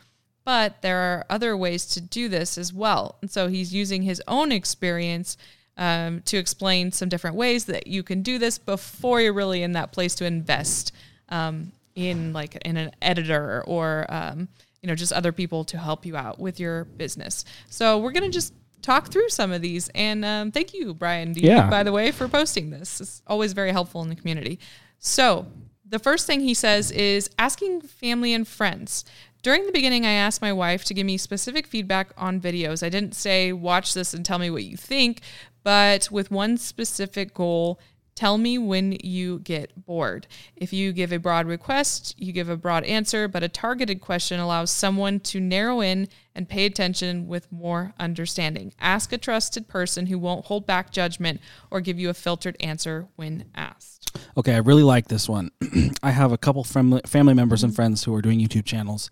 but 0.46 0.82
there 0.82 0.98
are 1.00 1.26
other 1.30 1.58
ways 1.58 1.86
to 1.88 2.02
do 2.02 2.30
this 2.30 2.58
as 2.58 2.72
well. 2.72 3.18
And 3.22 3.30
so 3.30 3.48
he's 3.48 3.74
using 3.74 4.04
his 4.04 4.22
own 4.28 4.52
experience 4.52 5.36
um, 5.78 6.22
to 6.22 6.38
explain 6.38 6.92
some 6.94 7.10
different 7.10 7.36
ways 7.36 7.66
that 7.66 7.88
you 7.88 8.02
can 8.04 8.22
do 8.22 8.38
this 8.40 8.58
before 8.58 9.20
you're 9.20 9.34
really 9.34 9.62
in 9.64 9.74
that 9.74 9.92
place 9.92 10.16
to 10.16 10.26
invest 10.26 10.94
um, 11.30 11.72
in 11.96 12.32
like 12.32 12.56
in 12.64 12.78
an 12.78 12.92
editor 13.02 13.64
or 13.68 14.06
um, 14.10 14.48
you 14.82 14.88
know 14.88 14.96
just 14.96 15.12
other 15.12 15.32
people 15.32 15.64
to 15.66 15.78
help 15.78 16.06
you 16.06 16.16
out 16.16 16.40
with 16.40 16.60
your 16.60 16.86
business. 16.86 17.44
So 17.70 17.98
we're 17.98 18.12
gonna 18.14 18.30
just 18.30 18.54
talk 18.82 19.08
through 19.12 19.30
some 19.30 19.52
of 19.52 19.62
these. 19.64 19.90
And 19.96 20.24
um, 20.24 20.52
thank 20.52 20.74
you, 20.74 20.94
Brian, 20.94 21.34
D, 21.34 21.42
Yeah. 21.42 21.68
by 21.70 21.82
the 21.82 21.92
way, 21.92 22.12
for 22.12 22.28
posting 22.28 22.70
this. 22.70 23.02
It's 23.02 23.22
always 23.26 23.54
very 23.54 23.72
helpful 23.72 24.04
in 24.04 24.10
the 24.10 24.16
community. 24.16 24.60
So 25.00 25.48
the 25.90 25.98
first 26.00 26.28
thing 26.28 26.42
he 26.42 26.54
says 26.54 26.92
is 26.92 27.30
asking 27.40 27.82
family 27.82 28.34
and 28.34 28.48
friends. 28.48 29.04
During 29.46 29.68
the 29.68 29.72
beginning, 29.72 30.08
I 30.08 30.14
asked 30.14 30.42
my 30.42 30.52
wife 30.52 30.86
to 30.86 30.96
give 30.96 31.06
me 31.06 31.18
specific 31.18 31.68
feedback 31.68 32.10
on 32.18 32.42
videos. 32.42 32.82
I 32.82 32.90
didn't 32.90 33.14
say, 33.14 33.54
watch 33.54 33.94
this 33.94 34.12
and 34.12 34.26
tell 34.26 34.40
me 34.40 34.50
what 34.50 34.64
you 34.64 34.76
think, 34.76 35.22
but 35.64 36.10
with 36.10 36.32
one 36.32 36.58
specific 36.58 37.36
goal 37.36 37.80
tell 38.16 38.38
me 38.38 38.58
when 38.58 38.98
you 39.04 39.40
get 39.40 39.86
bored. 39.86 40.26
If 40.56 40.72
you 40.72 40.94
give 40.94 41.12
a 41.12 41.20
broad 41.20 41.48
request, 41.48 42.16
you 42.18 42.32
give 42.32 42.50
a 42.50 42.58
broad 42.58 42.86
answer, 42.86 43.28
but 43.28 43.44
a 43.44 43.50
targeted 43.50 44.02
question 44.02 44.40
allows 44.40 44.72
someone 44.72 45.20
to 45.22 45.40
narrow 45.40 45.82
in 45.82 46.08
and 46.34 46.48
pay 46.48 46.66
attention 46.66 47.28
with 47.28 47.52
more 47.52 47.94
understanding. 48.00 48.74
Ask 48.80 49.12
a 49.12 49.18
trusted 49.18 49.68
person 49.68 50.08
who 50.08 50.18
won't 50.18 50.46
hold 50.46 50.66
back 50.66 50.92
judgment 50.92 51.42
or 51.70 51.82
give 51.82 52.00
you 52.00 52.10
a 52.10 52.14
filtered 52.14 52.56
answer 52.60 53.08
when 53.16 53.46
asked. 53.54 54.18
Okay, 54.38 54.54
I 54.54 54.60
really 54.60 54.84
like 54.84 55.08
this 55.08 55.28
one. 55.28 55.52
I 56.04 56.12
have 56.12 56.32
a 56.32 56.38
couple 56.38 56.64
family 56.64 57.02
family 57.06 57.34
members 57.34 57.64
and 57.64 57.76
friends 57.76 58.04
who 58.04 58.14
are 58.16 58.22
doing 58.22 58.40
YouTube 58.40 58.66
channels, 58.66 59.10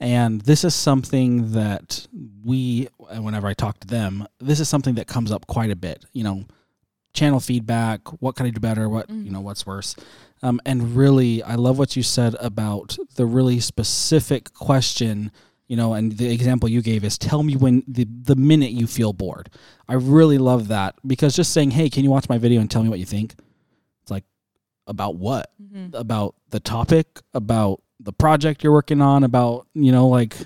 And 0.00 0.40
this 0.40 0.64
is 0.64 0.74
something 0.74 1.52
that 1.52 2.06
we, 2.44 2.88
whenever 2.98 3.46
I 3.46 3.54
talk 3.54 3.78
to 3.80 3.86
them, 3.86 4.26
this 4.40 4.58
is 4.58 4.68
something 4.68 4.94
that 4.94 5.06
comes 5.06 5.30
up 5.30 5.46
quite 5.46 5.70
a 5.70 5.76
bit. 5.76 6.04
You 6.12 6.24
know, 6.24 6.44
channel 7.12 7.40
feedback. 7.40 8.00
What 8.22 8.36
can 8.36 8.46
I 8.46 8.50
do 8.50 8.60
better? 8.60 8.88
What 8.88 9.08
you 9.10 9.30
know? 9.30 9.40
What's 9.40 9.66
worse? 9.66 9.96
Um, 10.42 10.60
and 10.64 10.96
really, 10.96 11.42
I 11.42 11.56
love 11.56 11.78
what 11.78 11.96
you 11.96 12.02
said 12.02 12.34
about 12.40 12.96
the 13.16 13.26
really 13.26 13.60
specific 13.60 14.52
question. 14.54 15.30
You 15.68 15.76
know, 15.76 15.94
and 15.94 16.12
the 16.12 16.32
example 16.32 16.68
you 16.68 16.82
gave 16.82 17.04
is 17.04 17.16
tell 17.16 17.42
me 17.42 17.56
when 17.56 17.84
the 17.86 18.04
the 18.04 18.36
minute 18.36 18.72
you 18.72 18.86
feel 18.86 19.12
bored. 19.12 19.50
I 19.88 19.94
really 19.94 20.38
love 20.38 20.68
that 20.68 20.96
because 21.06 21.36
just 21.36 21.52
saying, 21.52 21.72
"Hey, 21.72 21.88
can 21.90 22.04
you 22.04 22.10
watch 22.10 22.28
my 22.28 22.38
video 22.38 22.60
and 22.60 22.70
tell 22.70 22.82
me 22.82 22.88
what 22.88 22.98
you 22.98 23.06
think?" 23.06 23.34
It's 24.02 24.10
like 24.10 24.24
about 24.86 25.16
what? 25.16 25.52
About 25.94 26.34
the 26.50 26.60
topic, 26.60 27.20
about 27.34 27.82
the 28.00 28.12
project 28.12 28.64
you're 28.64 28.72
working 28.72 29.00
on, 29.02 29.24
about, 29.24 29.66
you 29.74 29.92
know, 29.92 30.08
like 30.08 30.36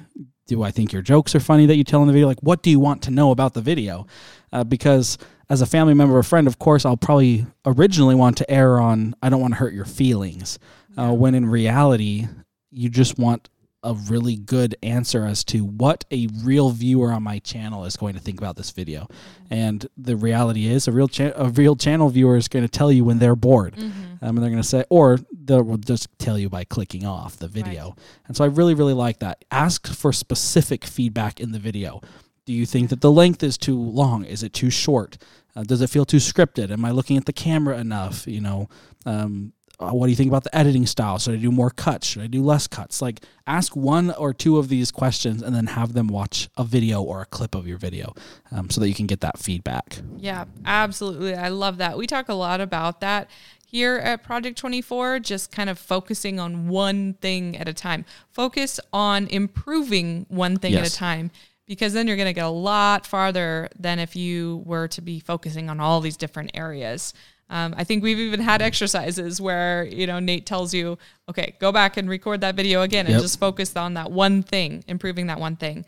do 0.46 0.62
I 0.62 0.70
think 0.70 0.92
your 0.92 1.02
jokes 1.02 1.34
are 1.34 1.40
funny 1.40 1.66
that 1.66 1.76
you 1.76 1.84
tell 1.84 2.02
in 2.02 2.06
the 2.06 2.12
video? 2.12 2.26
Like 2.26 2.42
what 2.42 2.62
do 2.62 2.70
you 2.70 2.78
want 2.78 3.02
to 3.04 3.10
know 3.10 3.30
about 3.30 3.54
the 3.54 3.60
video? 3.62 4.06
Uh, 4.52 4.64
because 4.64 5.16
as 5.50 5.60
a 5.60 5.66
family 5.66 5.94
member 5.94 6.16
or 6.16 6.22
friend, 6.22 6.46
of 6.46 6.58
course, 6.58 6.84
I'll 6.84 6.96
probably 6.96 7.46
originally 7.66 8.14
want 8.14 8.38
to 8.38 8.50
err 8.50 8.80
on 8.80 9.14
I 9.22 9.28
don't 9.28 9.40
want 9.40 9.54
to 9.54 9.58
hurt 9.58 9.74
your 9.74 9.84
feelings. 9.84 10.58
Uh, 10.96 11.12
when 11.12 11.34
in 11.34 11.46
reality, 11.46 12.28
you 12.70 12.88
just 12.88 13.18
want 13.18 13.48
a 13.84 13.94
really 14.08 14.36
good 14.36 14.74
answer 14.82 15.26
as 15.26 15.44
to 15.44 15.62
what 15.62 16.04
a 16.10 16.26
real 16.42 16.70
viewer 16.70 17.12
on 17.12 17.22
my 17.22 17.38
channel 17.40 17.84
is 17.84 17.96
going 17.96 18.14
to 18.14 18.20
think 18.20 18.38
about 18.38 18.56
this 18.56 18.70
video. 18.70 19.06
And 19.50 19.86
the 19.96 20.16
reality 20.16 20.66
is, 20.66 20.88
a 20.88 20.92
real 20.92 21.06
cha- 21.06 21.32
a 21.36 21.50
real 21.50 21.76
channel 21.76 22.08
viewer 22.08 22.36
is 22.36 22.48
going 22.48 22.64
to 22.64 22.68
tell 22.68 22.90
you 22.90 23.04
when 23.04 23.18
they're 23.18 23.36
bored, 23.36 23.74
um, 23.78 23.92
and 24.22 24.38
they're 24.38 24.50
going 24.50 24.62
to 24.62 24.66
say, 24.66 24.84
or 24.88 25.18
they'll 25.32 25.76
just 25.76 26.08
tell 26.18 26.38
you 26.38 26.48
by 26.48 26.64
clicking 26.64 27.04
off 27.04 27.36
the 27.36 27.46
video. 27.48 27.94
And 28.26 28.34
so 28.34 28.44
I 28.44 28.46
really, 28.46 28.74
really 28.74 28.94
like 28.94 29.18
that. 29.18 29.44
Ask 29.50 29.86
for 29.86 30.12
specific 30.12 30.84
feedback 30.84 31.38
in 31.38 31.52
the 31.52 31.58
video. 31.58 32.00
Do 32.46 32.52
you 32.52 32.66
think 32.66 32.90
that 32.90 33.00
the 33.00 33.10
length 33.10 33.42
is 33.42 33.56
too 33.56 33.78
long? 33.78 34.24
Is 34.24 34.42
it 34.42 34.52
too 34.52 34.70
short? 34.70 35.16
Uh, 35.56 35.62
does 35.62 35.80
it 35.80 35.90
feel 35.90 36.04
too 36.04 36.18
scripted? 36.18 36.70
Am 36.70 36.84
I 36.84 36.90
looking 36.90 37.16
at 37.16 37.24
the 37.24 37.32
camera 37.32 37.78
enough? 37.78 38.26
You 38.26 38.40
know, 38.40 38.68
um, 39.06 39.52
uh, 39.80 39.90
what 39.90 40.06
do 40.06 40.10
you 40.10 40.16
think 40.16 40.28
about 40.28 40.44
the 40.44 40.56
editing 40.56 40.86
style? 40.86 41.18
Should 41.18 41.34
I 41.34 41.38
do 41.38 41.50
more 41.50 41.70
cuts? 41.70 42.06
Should 42.06 42.22
I 42.22 42.26
do 42.26 42.42
less 42.42 42.66
cuts? 42.66 43.02
Like, 43.02 43.24
ask 43.46 43.74
one 43.74 44.10
or 44.12 44.32
two 44.32 44.58
of 44.58 44.68
these 44.68 44.90
questions 44.90 45.42
and 45.42 45.54
then 45.54 45.66
have 45.66 45.94
them 45.94 46.08
watch 46.08 46.48
a 46.56 46.64
video 46.64 47.02
or 47.02 47.22
a 47.22 47.26
clip 47.26 47.54
of 47.54 47.66
your 47.66 47.78
video 47.78 48.14
um, 48.52 48.70
so 48.70 48.80
that 48.80 48.88
you 48.88 48.94
can 48.94 49.06
get 49.06 49.20
that 49.20 49.38
feedback. 49.38 49.98
Yeah, 50.16 50.44
absolutely. 50.64 51.34
I 51.34 51.48
love 51.48 51.78
that. 51.78 51.96
We 51.96 52.06
talk 52.06 52.28
a 52.28 52.34
lot 52.34 52.60
about 52.60 53.00
that 53.00 53.28
here 53.66 53.96
at 53.96 54.22
Project 54.22 54.56
24, 54.58 55.18
just 55.20 55.50
kind 55.50 55.68
of 55.68 55.78
focusing 55.78 56.38
on 56.38 56.68
one 56.68 57.14
thing 57.14 57.56
at 57.56 57.68
a 57.68 57.74
time. 57.74 58.04
Focus 58.30 58.78
on 58.92 59.26
improving 59.26 60.26
one 60.28 60.56
thing 60.56 60.74
at 60.74 60.86
a 60.86 60.92
time 60.92 61.32
because 61.66 61.92
then 61.92 62.06
you're 62.06 62.16
going 62.16 62.28
to 62.28 62.32
get 62.32 62.44
a 62.44 62.48
lot 62.48 63.06
farther 63.06 63.68
than 63.78 63.98
if 63.98 64.14
you 64.16 64.62
were 64.66 64.88
to 64.88 65.00
be 65.00 65.20
focusing 65.20 65.70
on 65.70 65.80
all 65.80 66.00
these 66.00 66.16
different 66.16 66.50
areas. 66.54 67.14
Um, 67.50 67.74
I 67.76 67.84
think 67.84 68.02
we've 68.02 68.18
even 68.18 68.40
had 68.40 68.62
exercises 68.62 69.40
where 69.40 69.84
you 69.84 70.06
know 70.06 70.18
Nate 70.18 70.46
tells 70.46 70.72
you, 70.72 70.98
okay, 71.28 71.54
go 71.60 71.72
back 71.72 71.96
and 71.96 72.08
record 72.08 72.40
that 72.40 72.54
video 72.54 72.82
again 72.82 73.06
and 73.06 73.14
Yep. 73.14 73.22
just 73.22 73.38
focus 73.38 73.76
on 73.76 73.94
that 73.94 74.10
one 74.10 74.42
thing, 74.42 74.82
improving 74.88 75.26
that 75.26 75.38
one 75.38 75.56
thing. 75.56 75.84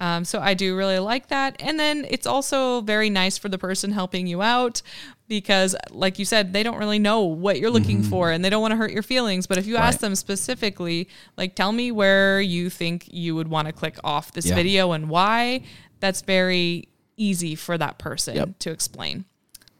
Um, 0.00 0.24
so 0.24 0.38
I 0.40 0.54
do 0.54 0.76
really 0.76 0.98
like 1.00 1.28
that. 1.28 1.56
And 1.60 1.78
then 1.78 2.06
it's 2.08 2.26
also 2.26 2.80
very 2.82 3.10
nice 3.10 3.36
for 3.36 3.48
the 3.48 3.58
person 3.58 3.90
helping 3.90 4.26
you 4.28 4.40
out 4.42 4.80
because, 5.26 5.74
like 5.90 6.18
you 6.18 6.24
said, 6.24 6.52
they 6.52 6.62
don't 6.62 6.78
really 6.78 7.00
know 7.00 7.22
what 7.22 7.58
you're 7.58 7.70
looking 7.70 8.02
for 8.02 8.30
and 8.30 8.44
they 8.44 8.48
don't 8.50 8.62
want 8.62 8.72
to 8.72 8.76
hurt 8.76 8.92
your 8.92 9.02
feelings. 9.02 9.46
But 9.48 9.58
if 9.58 9.66
you 9.66 9.76
ask 9.76 9.98
them 9.98 10.14
specifically, 10.14 11.08
like, 11.36 11.54
tell 11.56 11.72
me 11.72 11.90
where 11.90 12.40
you 12.40 12.70
think 12.70 13.08
you 13.10 13.34
would 13.34 13.48
want 13.48 13.66
to 13.66 13.72
click 13.72 13.96
off 14.04 14.32
this 14.32 14.46
Yeah. 14.46 14.54
video 14.54 14.92
and 14.92 15.08
why, 15.08 15.62
that's 16.00 16.22
very 16.22 16.88
easy 17.16 17.56
for 17.56 17.76
that 17.76 17.98
person 17.98 18.36
Yep. 18.36 18.58
to 18.60 18.70
explain. 18.70 19.24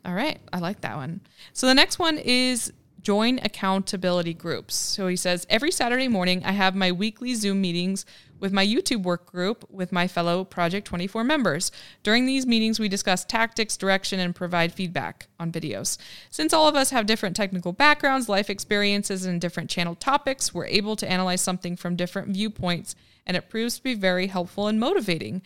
All 0.05 0.15
right, 0.15 0.41
I 0.53 0.59
like 0.59 0.81
that 0.81 0.97
one. 0.97 1.21
So 1.53 1.67
the 1.69 1.75
next 1.75 1.99
one 2.01 2.19
is 2.19 2.73
join 3.01 3.39
accountability 3.43 4.35
groups. 4.35 4.75
So 4.75 5.07
he 5.07 5.17
says 5.17 5.47
every 5.49 5.71
Saturday 5.71 6.09
morning 6.09 6.43
I 6.45 6.53
have 6.53 6.75
my 6.75 6.91
weekly 6.93 7.35
Zoom 7.35 7.61
meetings 7.61 8.05
with 8.41 8.53
my 8.53 8.67
YouTube 8.67 9.03
work 9.03 9.27
group 9.27 9.65
with 9.71 9.93
my 9.93 10.07
fellow 10.07 10.45
Project 10.45 10.87
24 10.87 11.25
members. 11.25 11.73
During 12.03 12.27
these 12.27 12.47
meetings 12.47 12.79
we 12.79 12.89
discuss 12.89 13.25
tactics, 13.25 13.77
direction 13.77 14.21
and 14.21 14.35
provide 14.35 14.73
feedback 14.73 15.29
on 15.39 15.53
videos. 15.53 15.99
Since 16.31 16.53
all 16.53 16.69
of 16.69 16.77
us 16.77 16.91
have 16.91 17.07
different 17.07 17.37
technical 17.37 17.73
backgrounds, 17.73 18.29
life 18.29 18.51
experiences 18.51 19.25
and 19.25 19.41
different 19.41 19.71
channel 19.71 19.95
topics, 19.95 20.55
we're 20.55 20.67
able 20.67 20.97
to 20.97 21.11
analyze 21.11 21.41
something 21.41 21.77
from 21.77 21.97
different 21.97 22.29
viewpoints 22.29 22.95
and 23.27 23.37
it 23.37 23.49
proves 23.51 23.77
to 23.77 23.83
be 23.83 23.95
very 23.95 24.29
helpful 24.29 24.67
and 24.67 24.81
motivating. 24.81 25.43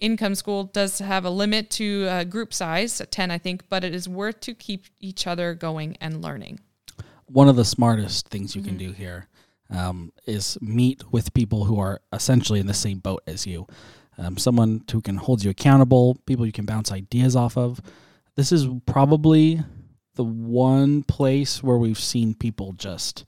Income 0.00 0.34
School 0.34 0.64
does 0.64 0.98
have 0.98 1.24
a 1.24 1.30
limit 1.30 1.70
to 1.70 2.06
uh, 2.08 2.24
group 2.24 2.54
size, 2.54 3.00
10, 3.10 3.30
I 3.30 3.38
think, 3.38 3.68
but 3.68 3.84
it 3.84 3.94
is 3.94 4.08
worth 4.08 4.40
to 4.40 4.54
keep 4.54 4.86
each 4.98 5.26
other 5.26 5.54
going 5.54 5.96
and 6.00 6.22
learning. 6.22 6.60
one 7.26 7.48
of 7.48 7.56
the 7.56 7.64
smartest 7.64 8.28
things 8.28 8.56
you 8.56 8.62
can 8.62 8.76
do 8.76 8.90
here 8.92 9.28
um, 9.70 10.12
is 10.26 10.58
meet 10.60 11.02
with 11.12 11.34
people 11.34 11.64
who 11.64 11.78
are 11.78 12.00
essentially 12.12 12.60
in 12.60 12.66
the 12.66 12.74
same 12.74 12.98
boat 12.98 13.22
as 13.26 13.46
you. 13.46 13.66
Um, 14.18 14.36
someone 14.36 14.84
who 14.90 15.00
can 15.00 15.16
hold 15.16 15.42
you 15.42 15.50
accountable, 15.50 16.16
people 16.26 16.44
you 16.44 16.52
can 16.52 16.66
bounce 16.66 16.92
ideas 16.92 17.36
off 17.36 17.56
of. 17.56 17.80
This 18.36 18.52
is 18.52 18.68
probably 18.86 19.62
the 20.14 20.24
one 20.24 21.02
place 21.02 21.62
where 21.62 21.78
we've 21.78 21.98
seen 21.98 22.34
people 22.34 22.72
just 22.72 23.24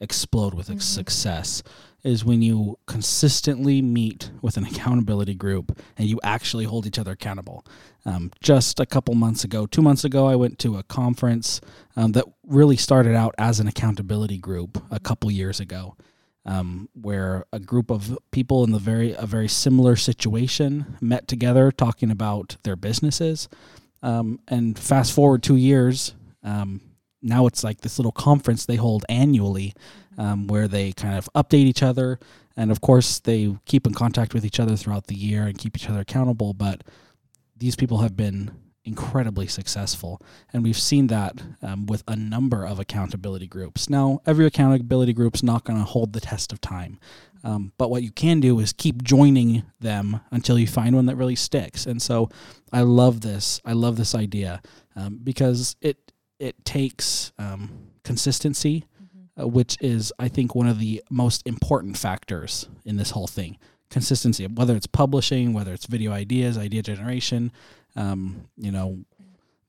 explode 0.00 0.54
with 0.54 0.70
ex- 0.70 0.84
success 0.84 1.62
is 2.02 2.24
when 2.24 2.42
you 2.42 2.78
consistently 2.86 3.82
meet 3.82 4.30
with 4.40 4.56
an 4.56 4.64
accountability 4.64 5.34
group 5.34 5.78
and 5.96 6.08
you 6.08 6.20
actually 6.22 6.64
hold 6.64 6.86
each 6.86 6.98
other 6.98 7.12
accountable. 7.12 7.64
Um, 8.04 8.30
just 8.40 8.78
a 8.78 8.86
couple 8.86 9.14
months 9.14 9.42
ago, 9.42 9.66
two 9.66 9.82
months 9.82 10.04
ago, 10.04 10.26
I 10.26 10.36
went 10.36 10.58
to 10.60 10.76
a 10.76 10.84
conference 10.84 11.60
um, 11.96 12.12
that 12.12 12.24
really 12.46 12.76
started 12.76 13.14
out 13.14 13.34
as 13.38 13.58
an 13.58 13.66
accountability 13.66 14.38
group 14.38 14.82
a 14.90 15.00
couple 15.00 15.30
years 15.30 15.58
ago, 15.58 15.96
um, 16.44 16.88
where 16.94 17.44
a 17.52 17.58
group 17.58 17.90
of 17.90 18.16
people 18.30 18.62
in 18.62 18.70
the 18.70 18.78
very 18.78 19.12
a 19.12 19.26
very 19.26 19.48
similar 19.48 19.96
situation 19.96 20.96
met 21.00 21.26
together 21.26 21.72
talking 21.72 22.10
about 22.10 22.56
their 22.62 22.76
businesses. 22.76 23.48
Um, 24.02 24.38
and 24.46 24.78
fast 24.78 25.12
forward 25.12 25.42
two 25.42 25.56
years, 25.56 26.14
um, 26.44 26.80
now 27.26 27.46
it's 27.46 27.64
like 27.64 27.80
this 27.80 27.98
little 27.98 28.12
conference 28.12 28.64
they 28.64 28.76
hold 28.76 29.04
annually 29.08 29.74
um, 30.18 30.46
where 30.46 30.68
they 30.68 30.92
kind 30.92 31.16
of 31.16 31.28
update 31.34 31.66
each 31.66 31.82
other. 31.82 32.18
And 32.56 32.70
of 32.70 32.80
course, 32.80 33.18
they 33.18 33.54
keep 33.66 33.86
in 33.86 33.92
contact 33.92 34.32
with 34.32 34.44
each 34.44 34.60
other 34.60 34.76
throughout 34.76 35.08
the 35.08 35.14
year 35.14 35.42
and 35.42 35.58
keep 35.58 35.76
each 35.76 35.88
other 35.90 36.00
accountable. 36.00 36.54
But 36.54 36.84
these 37.56 37.76
people 37.76 37.98
have 37.98 38.16
been 38.16 38.50
incredibly 38.84 39.48
successful. 39.48 40.22
And 40.52 40.62
we've 40.62 40.78
seen 40.78 41.08
that 41.08 41.42
um, 41.60 41.86
with 41.86 42.04
a 42.06 42.16
number 42.16 42.64
of 42.64 42.78
accountability 42.78 43.48
groups. 43.48 43.90
Now, 43.90 44.20
every 44.24 44.46
accountability 44.46 45.12
group's 45.12 45.42
not 45.42 45.64
going 45.64 45.78
to 45.78 45.84
hold 45.84 46.12
the 46.12 46.20
test 46.20 46.52
of 46.52 46.60
time. 46.60 46.98
Um, 47.44 47.72
but 47.76 47.90
what 47.90 48.02
you 48.02 48.10
can 48.10 48.40
do 48.40 48.58
is 48.60 48.72
keep 48.72 49.02
joining 49.02 49.64
them 49.80 50.20
until 50.30 50.58
you 50.58 50.66
find 50.66 50.94
one 50.94 51.06
that 51.06 51.16
really 51.16 51.36
sticks. 51.36 51.84
And 51.84 52.00
so 52.00 52.30
I 52.72 52.82
love 52.82 53.20
this. 53.20 53.60
I 53.64 53.72
love 53.72 53.96
this 53.96 54.14
idea 54.14 54.62
um, 54.94 55.20
because 55.22 55.76
it 55.80 55.98
it 56.38 56.64
takes 56.64 57.32
um, 57.38 57.90
consistency, 58.04 58.86
uh, 59.40 59.46
which 59.46 59.76
is 59.80 60.12
I 60.18 60.28
think 60.28 60.54
one 60.54 60.68
of 60.68 60.78
the 60.78 61.02
most 61.10 61.46
important 61.46 61.96
factors 61.96 62.68
in 62.84 62.96
this 62.96 63.10
whole 63.10 63.26
thing. 63.26 63.58
Consistency, 63.88 64.46
whether 64.46 64.74
it's 64.74 64.86
publishing, 64.86 65.52
whether 65.52 65.72
it's 65.72 65.86
video 65.86 66.10
ideas, 66.10 66.58
idea 66.58 66.82
generation, 66.82 67.52
um, 67.94 68.48
you 68.56 68.72
know, 68.72 68.98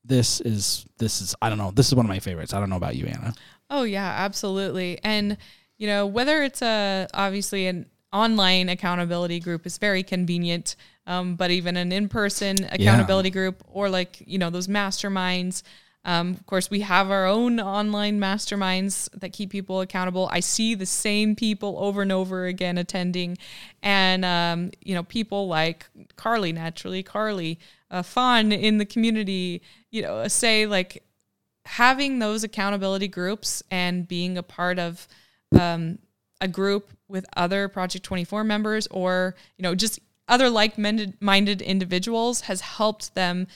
this 0.03 0.41
is 0.41 0.85
this 0.97 1.21
is 1.21 1.35
I 1.41 1.49
don't 1.49 1.57
know. 1.57 1.71
This 1.71 1.87
is 1.87 1.95
one 1.95 2.05
of 2.05 2.09
my 2.09 2.19
favorites. 2.19 2.53
I 2.53 2.59
don't 2.59 2.69
know 2.69 2.77
about 2.77 2.95
you, 2.95 3.05
Anna. 3.05 3.33
Oh 3.69 3.83
yeah, 3.83 4.15
absolutely. 4.17 4.99
And 5.03 5.37
you 5.77 5.87
know, 5.87 6.05
whether 6.05 6.41
it's 6.43 6.61
a 6.61 7.07
obviously 7.13 7.67
an 7.67 7.87
online 8.13 8.69
accountability 8.69 9.39
group 9.39 9.65
is 9.65 9.77
very 9.77 10.03
convenient, 10.03 10.75
um, 11.05 11.35
but 11.35 11.51
even 11.51 11.77
an 11.77 11.91
in-person 11.91 12.55
accountability 12.71 13.29
group 13.29 13.63
or 13.67 13.89
like 13.89 14.21
you 14.25 14.37
know 14.37 14.49
those 14.49 14.67
masterminds. 14.67 15.63
Um, 16.07 16.31
of 16.31 16.45
course, 16.45 16.69
we 16.69 16.79
have 16.79 17.11
our 17.11 17.27
own 17.27 17.59
online 17.59 18.17
masterminds 18.17 19.09
that 19.19 19.33
keep 19.33 19.49
people 19.49 19.81
accountable. 19.81 20.29
I 20.31 20.39
see 20.39 20.73
the 20.73 20.85
same 20.85 21.35
people 21.35 21.75
over 21.77 22.01
and 22.01 22.13
over 22.13 22.45
again 22.45 22.77
attending, 22.77 23.37
and 23.83 24.23
um, 24.23 24.71
you 24.81 24.95
know, 24.95 25.03
people 25.03 25.47
like 25.47 25.85
Carly, 26.15 26.53
naturally, 26.53 27.03
Carly, 27.03 27.59
uh, 27.91 28.03
Fawn 28.03 28.53
in 28.53 28.77
the 28.77 28.85
community. 28.85 29.61
You 29.91 30.01
know, 30.01 30.27
say 30.29 30.65
like 30.65 31.03
having 31.65 32.19
those 32.19 32.45
accountability 32.45 33.09
groups 33.09 33.61
and 33.69 34.07
being 34.07 34.37
a 34.37 34.43
part 34.43 34.79
of 34.79 35.07
um, 35.59 35.99
a 36.39 36.47
group 36.47 36.89
with 37.09 37.25
other 37.35 37.67
Project 37.67 38.05
24 38.05 38.45
members 38.45 38.87
or, 38.87 39.35
you 39.57 39.63
know, 39.63 39.75
just 39.75 39.99
other 40.29 40.49
like 40.49 40.77
minded 40.77 41.61
individuals 41.61 42.41
has 42.41 42.61
helped 42.61 43.13
them 43.15 43.47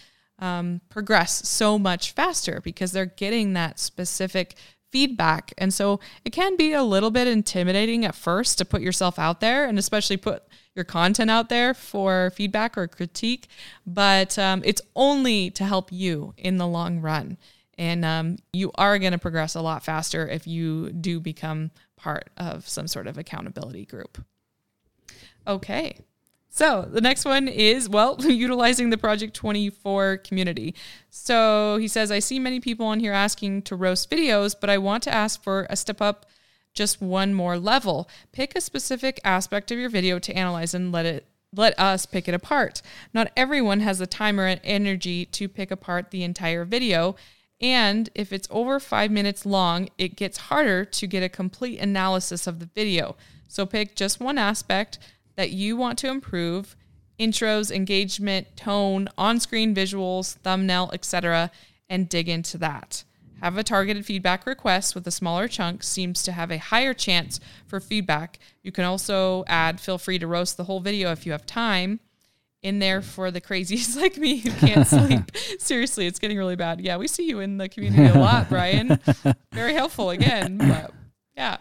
um, 0.42 0.82
progress 0.90 1.48
so 1.48 1.80
much 1.80 2.12
faster 2.12 2.60
because 2.62 2.92
they're 2.92 3.06
getting 3.06 3.54
that 3.54 3.80
specific 3.80 4.56
feedback. 4.92 5.54
And 5.58 5.74
so 5.74 6.00
it 6.26 6.32
can 6.32 6.58
be 6.58 6.74
a 6.74 6.84
little 6.84 7.12
bit 7.12 7.28
intimidating 7.28 8.04
at 8.04 8.16
first 8.16 8.58
to 8.58 8.66
put 8.66 8.82
yourself 8.82 9.18
out 9.18 9.40
there 9.40 9.66
and 9.66 9.80
especially 9.80 10.18
put 10.18 10.44
your 10.76 10.86
content 10.86 11.30
out 11.30 11.50
there 11.50 11.74
for 11.74 12.32
feedback 12.36 12.78
or 12.78 12.88
critique, 12.88 13.48
but 13.86 14.38
um, 14.40 14.62
it's 14.66 14.82
only 14.96 15.50
to 15.52 15.66
help 15.66 15.92
you 15.92 16.34
in 16.38 16.58
the 16.58 16.68
long 16.68 17.00
run. 17.02 17.38
And 17.78 18.06
um, 18.06 18.38
you 18.54 18.72
are 18.76 19.00
going 19.00 19.12
to 19.12 19.18
progress 19.18 19.56
a 19.56 19.62
lot 19.62 19.84
faster 19.84 20.28
if 20.28 20.46
you 20.48 20.92
do 20.92 21.20
become 21.20 21.72
part 21.98 22.30
of 22.38 22.68
some 22.68 22.88
sort 22.88 23.08
of 23.08 23.18
accountability 23.18 23.86
group. 23.86 24.24
Okay. 25.48 25.98
So 26.54 26.82
the 26.82 27.00
next 27.00 27.24
one 27.24 27.48
is, 27.48 27.88
well, 27.88 28.18
utilizing 28.20 28.90
the 28.90 28.98
Project 28.98 29.34
24 29.34 30.18
community. 30.18 30.76
So 31.10 31.78
he 31.78 31.88
says, 31.88 32.12
I 32.12 32.20
see 32.20 32.40
many 32.40 32.60
people 32.60 32.86
on 32.86 33.00
here 33.00 33.14
asking 33.14 33.64
to 33.64 33.76
roast 33.76 34.12
videos, 34.12 34.54
but 34.60 34.70
I 34.70 34.78
want 34.78 35.02
to 35.04 35.14
ask 35.14 35.42
for 35.42 35.66
a 35.70 35.78
step 35.78 36.02
up 36.02 36.26
just 36.74 37.02
one 37.02 37.34
more 37.34 37.58
level. 37.58 38.10
Pick 38.34 38.54
a 38.56 38.62
specific 38.62 39.22
aspect 39.24 39.72
of 39.72 39.80
your 39.80 39.90
video 39.90 40.20
to 40.20 40.34
analyze 40.34 40.74
and 40.74 40.92
let 40.92 41.06
it 41.06 41.26
let 41.54 41.78
us 41.78 42.06
pick 42.06 42.30
it 42.30 42.34
apart. 42.34 42.82
Not 43.14 43.32
everyone 43.36 43.82
has 43.82 44.00
the 44.00 44.08
time 44.08 44.40
or 44.40 44.48
energy 44.64 45.26
to 45.26 45.50
pick 45.50 45.70
apart 45.70 46.12
the 46.12 46.24
entire 46.24 46.64
video. 46.64 47.18
And 47.60 48.10
if 48.16 48.32
it's 48.32 48.48
over 48.50 48.80
five 48.80 49.12
minutes 49.12 49.46
long, 49.46 49.90
it 49.98 50.16
gets 50.16 50.38
harder 50.38 50.86
to 50.86 51.08
get 51.08 51.24
a 51.24 51.30
complete 51.30 51.80
analysis 51.80 52.48
of 52.48 52.60
the 52.60 52.70
video. 52.74 53.18
So 53.50 53.66
pick 53.66 53.98
just 53.98 54.22
one 54.22 54.38
aspect 54.38 54.98
that 55.36 55.52
you 55.52 55.76
want 55.76 55.98
to 56.00 56.10
improve 56.10 56.76
intros, 57.20 57.72
engagement, 57.72 58.56
tone, 58.56 59.08
on 59.18 59.40
screen 59.40 59.76
visuals, 59.76 60.36
thumbnail, 60.38 60.90
etc., 60.94 61.52
and 61.90 62.10
dig 62.10 62.28
into 62.28 62.58
that. 62.58 63.04
Have 63.42 63.58
a 63.58 63.64
targeted 63.64 64.06
feedback 64.06 64.46
request 64.46 64.94
with 64.94 65.06
a 65.08 65.12
smaller 65.12 65.48
chunk 65.48 65.82
seems 65.84 66.22
to 66.24 66.32
have 66.32 66.52
a 66.52 66.58
higher 66.58 66.94
chance 66.94 67.40
for 67.66 67.80
feedback. 67.80 68.38
You 68.62 68.72
can 68.72 68.86
also 68.86 69.44
add 69.48 69.80
feel 69.80 69.98
free 69.98 70.20
to 70.20 70.28
roast 70.28 70.58
the 70.58 70.66
whole 70.66 70.80
video 70.80 71.12
if 71.12 71.26
you 71.26 71.32
have 71.32 71.46
time 71.46 72.00
in 72.62 72.78
there 72.78 73.02
for 73.02 73.32
the 73.32 73.42
crazies 73.42 73.96
like 74.00 74.18
me 74.18 74.38
who 74.38 74.52
can't 74.52 74.88
sleep. 74.88 75.36
Seriously, 75.60 76.06
it's 76.06 76.20
getting 76.20 76.38
really 76.38 76.56
bad. 76.56 76.82
Yeah, 76.82 76.98
we 76.98 77.08
see 77.08 77.28
you 77.28 77.40
in 77.40 77.58
the 77.58 77.68
community 77.68 78.06
a 78.06 78.20
lot, 78.20 78.48
Brian. 78.50 79.00
Very 79.52 79.74
helpful 79.74 80.12
again. 80.12 80.58
But 80.58 80.92
yeah, 81.36 81.58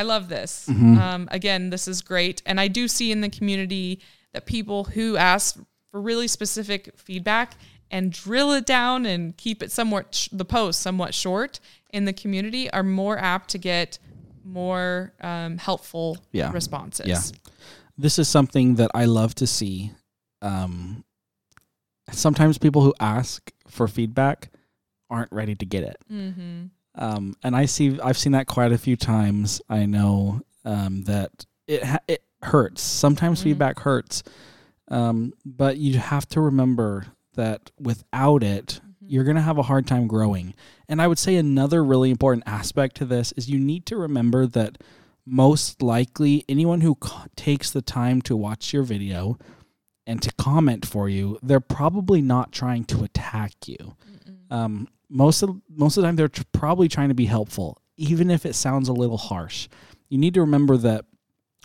I 0.00 0.02
love 0.02 0.30
this. 0.30 0.66
Mm-hmm. 0.66 0.96
Um, 0.98 1.28
again, 1.30 1.68
this 1.68 1.86
is 1.86 2.00
great. 2.00 2.40
And 2.46 2.58
I 2.58 2.68
do 2.68 2.88
see 2.88 3.12
in 3.12 3.20
the 3.20 3.28
community 3.28 4.00
that 4.32 4.46
people 4.46 4.84
who 4.84 5.18
ask 5.18 5.60
for 5.90 6.00
really 6.00 6.26
specific 6.26 6.92
feedback 6.96 7.52
and 7.90 8.10
drill 8.10 8.52
it 8.52 8.64
down 8.64 9.04
and 9.04 9.36
keep 9.36 9.62
it 9.62 9.70
somewhat 9.70 10.14
sh- 10.14 10.30
the 10.32 10.46
post 10.46 10.80
somewhat 10.80 11.12
short 11.12 11.60
in 11.90 12.06
the 12.06 12.14
community 12.14 12.70
are 12.70 12.82
more 12.82 13.18
apt 13.18 13.50
to 13.50 13.58
get 13.58 13.98
more 14.42 15.12
um, 15.20 15.58
helpful 15.58 16.16
yeah. 16.32 16.50
responses. 16.50 17.06
Yeah. 17.06 17.20
This 17.98 18.18
is 18.18 18.26
something 18.26 18.76
that 18.76 18.90
I 18.94 19.04
love 19.04 19.34
to 19.34 19.46
see. 19.46 19.92
Um, 20.40 21.04
sometimes 22.10 22.56
people 22.56 22.80
who 22.80 22.94
ask 23.00 23.52
for 23.68 23.86
feedback 23.86 24.48
aren't 25.10 25.30
ready 25.30 25.54
to 25.56 25.66
get 25.66 25.82
it. 25.82 25.98
Mm-hmm. 26.10 26.66
Um, 26.94 27.36
and 27.42 27.54
I 27.54 27.66
see 27.66 27.98
I've 28.00 28.18
seen 28.18 28.32
that 28.32 28.46
quite 28.46 28.72
a 28.72 28.78
few 28.78 28.96
times. 28.96 29.60
I 29.68 29.86
know 29.86 30.42
um, 30.64 31.02
that 31.04 31.46
it 31.66 31.84
ha- 31.84 32.00
it 32.08 32.22
hurts. 32.42 32.82
Sometimes 32.82 33.38
mm-hmm. 33.40 33.50
feedback 33.50 33.80
hurts, 33.80 34.22
um, 34.88 35.32
but 35.44 35.76
you 35.76 35.98
have 35.98 36.28
to 36.30 36.40
remember 36.40 37.06
that 37.34 37.70
without 37.78 38.42
it, 38.42 38.80
mm-hmm. 38.82 39.06
you're 39.08 39.24
going 39.24 39.36
to 39.36 39.42
have 39.42 39.58
a 39.58 39.62
hard 39.62 39.86
time 39.86 40.06
growing. 40.06 40.54
And 40.88 41.00
I 41.00 41.06
would 41.06 41.18
say 41.18 41.36
another 41.36 41.84
really 41.84 42.10
important 42.10 42.44
aspect 42.46 42.96
to 42.96 43.04
this 43.04 43.32
is 43.32 43.48
you 43.48 43.58
need 43.58 43.86
to 43.86 43.96
remember 43.96 44.46
that 44.46 44.78
most 45.24 45.80
likely 45.80 46.44
anyone 46.48 46.80
who 46.80 46.96
co- 46.96 47.26
takes 47.36 47.70
the 47.70 47.82
time 47.82 48.20
to 48.22 48.36
watch 48.36 48.72
your 48.72 48.82
video 48.82 49.38
and 50.06 50.20
to 50.22 50.32
comment 50.32 50.84
for 50.84 51.08
you, 51.08 51.38
they're 51.42 51.60
probably 51.60 52.20
not 52.20 52.50
trying 52.50 52.84
to 52.84 53.04
attack 53.04 53.52
you. 53.66 53.96
Um, 54.50 54.88
most 55.10 55.42
of 55.42 55.60
most 55.68 55.96
of 55.96 56.02
the 56.02 56.08
time, 56.08 56.16
they're 56.16 56.28
tr- 56.28 56.42
probably 56.52 56.88
trying 56.88 57.08
to 57.08 57.14
be 57.14 57.26
helpful, 57.26 57.82
even 57.96 58.30
if 58.30 58.46
it 58.46 58.54
sounds 58.54 58.88
a 58.88 58.92
little 58.92 59.18
harsh. 59.18 59.68
You 60.08 60.16
need 60.18 60.34
to 60.34 60.40
remember 60.40 60.76
that 60.78 61.04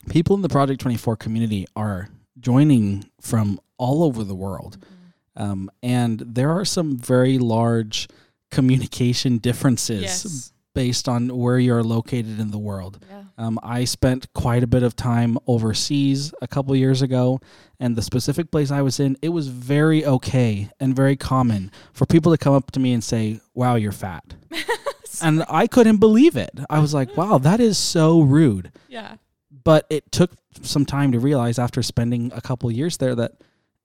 people 0.10 0.36
in 0.36 0.42
the 0.42 0.50
Project 0.50 0.82
Twenty 0.82 0.98
Four 0.98 1.16
community 1.16 1.66
are 1.76 2.10
joining 2.40 3.10
from 3.22 3.60
all 3.78 4.04
over 4.04 4.24
the 4.24 4.36
world. 4.36 4.80
Mm-hmm 4.80 5.06
um, 5.36 5.70
and 5.84 6.20
there 6.20 6.52
are 6.52 6.66
some 6.66 6.98
very 6.98 7.38
large 7.38 8.08
communication 8.52 9.38
differences 9.38 10.02
yes. 10.02 10.54
based 10.74 11.10
on 11.10 11.36
where 11.36 11.60
you're 11.60 11.84
located 11.84 12.40
in 12.40 12.52
the 12.52 12.58
world. 12.58 13.04
Yeah. 13.10 13.24
Um, 13.38 13.60
I 13.62 13.84
spent 13.84 14.32
quite 14.34 14.64
a 14.64 14.68
bit 14.68 14.84
of 14.84 14.96
time 14.96 15.38
overseas 15.46 16.34
a 16.42 16.48
couple 16.48 16.76
years 16.76 17.02
ago, 17.02 17.42
and 17.80 17.96
the 17.96 18.02
specific 18.02 18.50
place 18.50 18.72
I 18.72 18.82
was 18.82 19.00
in, 19.00 19.18
it 19.22 19.30
was 19.30 19.48
very 19.50 20.06
okay 20.06 20.70
and 20.80 20.96
very 20.96 21.18
common 21.18 21.72
for 21.92 22.06
people 22.06 22.32
to 22.32 22.38
come 22.38 22.54
up 22.54 22.72
to 22.72 22.80
me 22.80 22.94
and 22.94 23.04
say, 23.04 23.42
Wow, 23.54 23.76
you're 23.76 23.92
fat. 23.92 24.36
and 25.22 25.44
I 25.50 25.68
couldn't 25.68 25.98
believe 25.98 26.38
it. 26.38 26.60
I 26.70 26.80
was 26.80 26.94
like, 26.94 27.18
Wow, 27.18 27.38
that 27.40 27.60
is 27.60 27.78
so 27.78 28.22
rude. 28.22 28.72
Yeah. 28.88 29.16
But 29.64 29.86
it 29.90 30.12
took 30.12 30.32
some 30.62 30.86
time 30.86 31.12
to 31.12 31.20
realize 31.20 31.60
after 31.60 31.84
spending 31.84 32.32
a 32.34 32.42
couple 32.42 32.72
years 32.72 32.98
there 32.98 33.16
that 33.16 33.34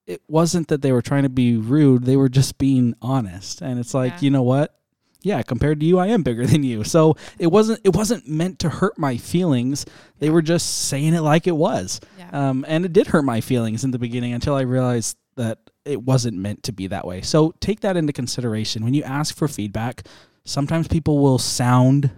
it 0.06 0.22
wasn't 0.28 0.68
that 0.68 0.82
they 0.82 0.92
were 0.92 1.02
trying 1.02 1.22
to 1.22 1.28
be 1.28 1.56
rude 1.56 2.04
they 2.04 2.16
were 2.16 2.28
just 2.28 2.58
being 2.58 2.94
honest 3.02 3.60
and 3.60 3.78
it's 3.78 3.94
like 3.94 4.12
yeah. 4.14 4.18
you 4.20 4.30
know 4.30 4.42
what 4.42 4.79
yeah 5.22 5.42
compared 5.42 5.80
to 5.80 5.86
you 5.86 5.98
i 5.98 6.06
am 6.06 6.22
bigger 6.22 6.46
than 6.52 6.62
you. 6.62 6.84
So 6.84 7.16
it 7.38 7.48
wasn't 7.48 7.80
it 7.84 7.94
wasn't 7.94 8.28
meant 8.28 8.58
to 8.60 8.68
hurt 8.68 8.98
my 8.98 9.16
feelings. 9.16 9.86
They 10.18 10.30
were 10.30 10.42
just 10.42 10.86
saying 10.88 11.14
it 11.14 11.20
like 11.22 11.46
it 11.46 11.56
was. 11.56 12.00
Yeah. 12.18 12.30
um, 12.32 12.64
and 12.68 12.84
it 12.84 12.92
did 12.92 13.08
hurt 13.08 13.24
my 13.24 13.40
feelings 13.40 13.84
in 13.84 13.90
the 13.90 13.98
beginning 13.98 14.32
until 14.32 14.54
i 14.54 14.62
realized 14.62 15.16
that 15.36 15.58
it 15.84 16.02
wasn't 16.02 16.36
meant 16.36 16.62
to 16.64 16.72
be 16.72 16.86
that 16.88 17.06
way. 17.06 17.22
So 17.22 17.54
take 17.60 17.80
that 17.80 17.96
into 17.96 18.12
consideration. 18.12 18.84
When 18.84 18.94
you 18.94 19.02
ask 19.02 19.34
for 19.34 19.48
feedback 19.48 20.06
sometimes 20.44 20.88
people 20.88 21.18
will 21.18 21.38
sound 21.38 22.10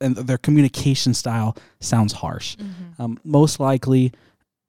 and 0.00 0.16
their 0.16 0.38
communication 0.38 1.14
style 1.14 1.56
sounds 1.80 2.12
harsh. 2.12 2.56
Mm-hmm. 2.56 3.02
um, 3.02 3.18
most 3.24 3.60
likely 3.60 4.12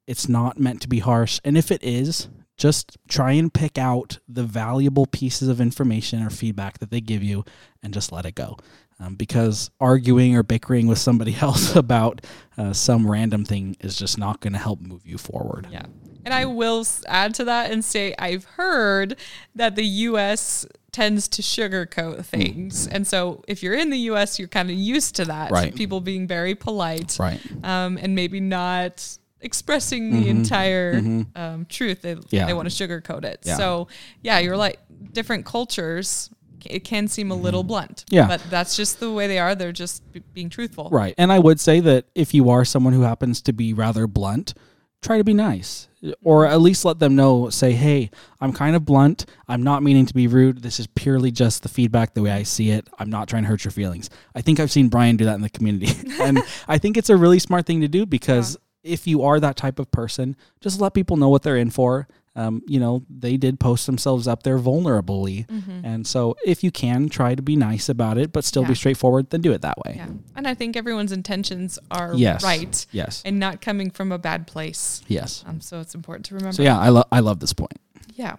it's 0.06 0.28
not 0.28 0.58
meant 0.58 0.80
to 0.82 0.88
be 0.88 1.00
harsh. 1.00 1.40
And 1.44 1.58
if 1.58 1.70
it 1.70 1.82
is 1.82 2.28
just 2.56 2.96
try 3.08 3.32
and 3.32 3.52
pick 3.52 3.78
out 3.78 4.18
the 4.28 4.44
valuable 4.44 5.06
pieces 5.06 5.48
of 5.48 5.60
information 5.60 6.22
or 6.22 6.30
feedback 6.30 6.78
that 6.78 6.90
they 6.90 7.00
give 7.00 7.22
you 7.22 7.44
and 7.82 7.92
just 7.92 8.12
let 8.12 8.26
it 8.26 8.34
go. 8.34 8.56
Um, 8.98 9.14
because 9.14 9.70
arguing 9.78 10.34
or 10.36 10.42
bickering 10.42 10.86
with 10.86 10.98
somebody 10.98 11.36
else 11.40 11.76
about 11.76 12.24
uh, 12.56 12.72
some 12.72 13.10
random 13.10 13.44
thing 13.44 13.76
is 13.80 13.96
just 13.96 14.16
not 14.16 14.40
going 14.40 14.54
to 14.54 14.58
help 14.58 14.80
move 14.80 15.06
you 15.06 15.18
forward. 15.18 15.68
Yeah. 15.70 15.84
And 16.24 16.32
I 16.34 16.46
will 16.46 16.84
add 17.06 17.34
to 17.34 17.44
that 17.44 17.70
and 17.70 17.84
say 17.84 18.14
I've 18.18 18.44
heard 18.44 19.16
that 19.54 19.76
the 19.76 19.84
US 19.84 20.66
tends 20.92 21.28
to 21.28 21.42
sugarcoat 21.42 22.24
things. 22.24 22.88
Mm. 22.88 22.94
And 22.94 23.06
so 23.06 23.44
if 23.46 23.62
you're 23.62 23.74
in 23.74 23.90
the 23.90 23.98
US, 24.10 24.38
you're 24.38 24.48
kind 24.48 24.70
of 24.70 24.76
used 24.76 25.14
to 25.16 25.26
that. 25.26 25.50
Right. 25.50 25.74
People 25.74 26.00
being 26.00 26.26
very 26.26 26.54
polite. 26.54 27.18
Right. 27.20 27.40
Um, 27.62 27.98
and 27.98 28.14
maybe 28.14 28.40
not 28.40 29.18
expressing 29.40 30.10
the 30.10 30.20
mm-hmm. 30.20 30.38
entire 30.38 30.94
mm-hmm. 30.94 31.22
Um, 31.36 31.66
truth. 31.66 32.02
They, 32.02 32.16
yeah. 32.30 32.46
they 32.46 32.54
want 32.54 32.70
to 32.70 32.88
sugarcoat 32.88 33.24
it. 33.24 33.40
Yeah. 33.44 33.56
So, 33.56 33.88
yeah, 34.22 34.38
you're 34.38 34.56
like 34.56 34.80
different 35.12 35.44
cultures. 35.44 36.30
It 36.64 36.80
can 36.80 37.08
seem 37.08 37.30
a 37.30 37.34
little 37.34 37.62
mm-hmm. 37.62 37.68
blunt. 37.68 38.04
Yeah. 38.10 38.26
But 38.26 38.42
that's 38.50 38.76
just 38.76 39.00
the 39.00 39.12
way 39.12 39.26
they 39.26 39.38
are. 39.38 39.54
They're 39.54 39.72
just 39.72 40.10
b- 40.12 40.22
being 40.32 40.50
truthful. 40.50 40.88
Right. 40.90 41.14
And 41.18 41.32
I 41.32 41.38
would 41.38 41.60
say 41.60 41.80
that 41.80 42.06
if 42.14 42.34
you 42.34 42.50
are 42.50 42.64
someone 42.64 42.92
who 42.92 43.02
happens 43.02 43.42
to 43.42 43.52
be 43.52 43.72
rather 43.72 44.06
blunt, 44.06 44.54
try 45.02 45.18
to 45.18 45.24
be 45.24 45.34
nice 45.34 45.88
or 46.22 46.44
mm-hmm. 46.44 46.52
at 46.52 46.60
least 46.60 46.84
let 46.84 46.98
them 46.98 47.14
know 47.14 47.48
say 47.50 47.72
hey 47.72 48.10
i'm 48.40 48.52
kind 48.52 48.74
of 48.74 48.84
blunt 48.84 49.26
i'm 49.48 49.62
not 49.62 49.82
meaning 49.82 50.06
to 50.06 50.14
be 50.14 50.26
rude 50.26 50.62
this 50.62 50.80
is 50.80 50.86
purely 50.88 51.30
just 51.30 51.62
the 51.62 51.68
feedback 51.68 52.14
the 52.14 52.22
way 52.22 52.30
i 52.30 52.42
see 52.42 52.70
it 52.70 52.88
i'm 52.98 53.10
not 53.10 53.28
trying 53.28 53.42
to 53.42 53.48
hurt 53.48 53.64
your 53.64 53.70
feelings 53.70 54.10
i 54.34 54.40
think 54.40 54.58
i've 54.58 54.70
seen 54.70 54.88
brian 54.88 55.16
do 55.16 55.24
that 55.24 55.34
in 55.34 55.42
the 55.42 55.50
community 55.50 55.92
and 56.20 56.42
i 56.68 56.78
think 56.78 56.96
it's 56.96 57.10
a 57.10 57.16
really 57.16 57.38
smart 57.38 57.66
thing 57.66 57.80
to 57.80 57.88
do 57.88 58.06
because 58.06 58.56
if 58.86 59.06
you 59.06 59.22
are 59.22 59.40
that 59.40 59.56
type 59.56 59.78
of 59.78 59.90
person, 59.90 60.36
just 60.60 60.80
let 60.80 60.94
people 60.94 61.16
know 61.16 61.28
what 61.28 61.42
they're 61.42 61.56
in 61.56 61.70
for. 61.70 62.08
Um, 62.34 62.62
you 62.66 62.78
know, 62.78 63.02
they 63.08 63.38
did 63.38 63.58
post 63.58 63.86
themselves 63.86 64.28
up 64.28 64.42
there 64.42 64.58
vulnerably. 64.58 65.46
Mm-hmm. 65.46 65.80
And 65.84 66.06
so 66.06 66.36
if 66.44 66.62
you 66.62 66.70
can 66.70 67.08
try 67.08 67.34
to 67.34 67.40
be 67.40 67.56
nice 67.56 67.88
about 67.88 68.18
it, 68.18 68.30
but 68.30 68.44
still 68.44 68.62
yeah. 68.62 68.68
be 68.68 68.74
straightforward, 68.74 69.30
then 69.30 69.40
do 69.40 69.52
it 69.52 69.62
that 69.62 69.78
way. 69.78 69.94
Yeah. 69.96 70.08
And 70.36 70.46
I 70.46 70.52
think 70.52 70.76
everyone's 70.76 71.12
intentions 71.12 71.78
are 71.90 72.12
yes. 72.14 72.44
right. 72.44 72.86
Yes. 72.92 73.22
And 73.24 73.38
not 73.38 73.62
coming 73.62 73.90
from 73.90 74.12
a 74.12 74.18
bad 74.18 74.46
place. 74.46 75.02
Yes. 75.08 75.44
Um, 75.46 75.62
so 75.62 75.80
it's 75.80 75.94
important 75.94 76.26
to 76.26 76.34
remember. 76.34 76.52
So 76.52 76.62
yeah, 76.62 76.78
I 76.78 76.90
love 76.90 77.06
I 77.10 77.20
love 77.20 77.40
this 77.40 77.54
point. 77.54 77.78
Yeah. 78.14 78.36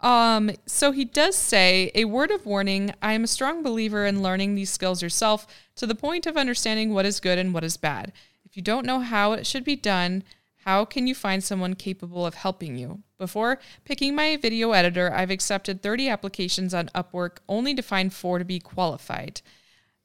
Um, 0.00 0.50
so 0.66 0.92
he 0.92 1.06
does 1.06 1.34
say, 1.34 1.90
a 1.94 2.04
word 2.04 2.30
of 2.30 2.44
warning 2.44 2.92
I 3.00 3.14
am 3.14 3.24
a 3.24 3.26
strong 3.26 3.62
believer 3.62 4.04
in 4.04 4.22
learning 4.22 4.54
these 4.54 4.70
skills 4.70 5.02
yourself 5.02 5.46
to 5.76 5.86
the 5.86 5.94
point 5.94 6.26
of 6.26 6.36
understanding 6.36 6.92
what 6.92 7.06
is 7.06 7.20
good 7.20 7.38
and 7.38 7.54
what 7.54 7.64
is 7.64 7.78
bad. 7.78 8.12
If 8.54 8.58
you 8.58 8.62
don't 8.62 8.86
know 8.86 9.00
how 9.00 9.32
it 9.32 9.48
should 9.48 9.64
be 9.64 9.74
done, 9.74 10.22
how 10.58 10.84
can 10.84 11.08
you 11.08 11.14
find 11.16 11.42
someone 11.42 11.74
capable 11.74 12.24
of 12.24 12.34
helping 12.34 12.78
you? 12.78 13.02
Before 13.18 13.58
picking 13.84 14.14
my 14.14 14.36
video 14.36 14.70
editor, 14.70 15.12
I've 15.12 15.32
accepted 15.32 15.82
30 15.82 16.08
applications 16.08 16.72
on 16.72 16.88
Upwork 16.94 17.38
only 17.48 17.74
to 17.74 17.82
find 17.82 18.14
four 18.14 18.38
to 18.38 18.44
be 18.44 18.60
qualified. 18.60 19.42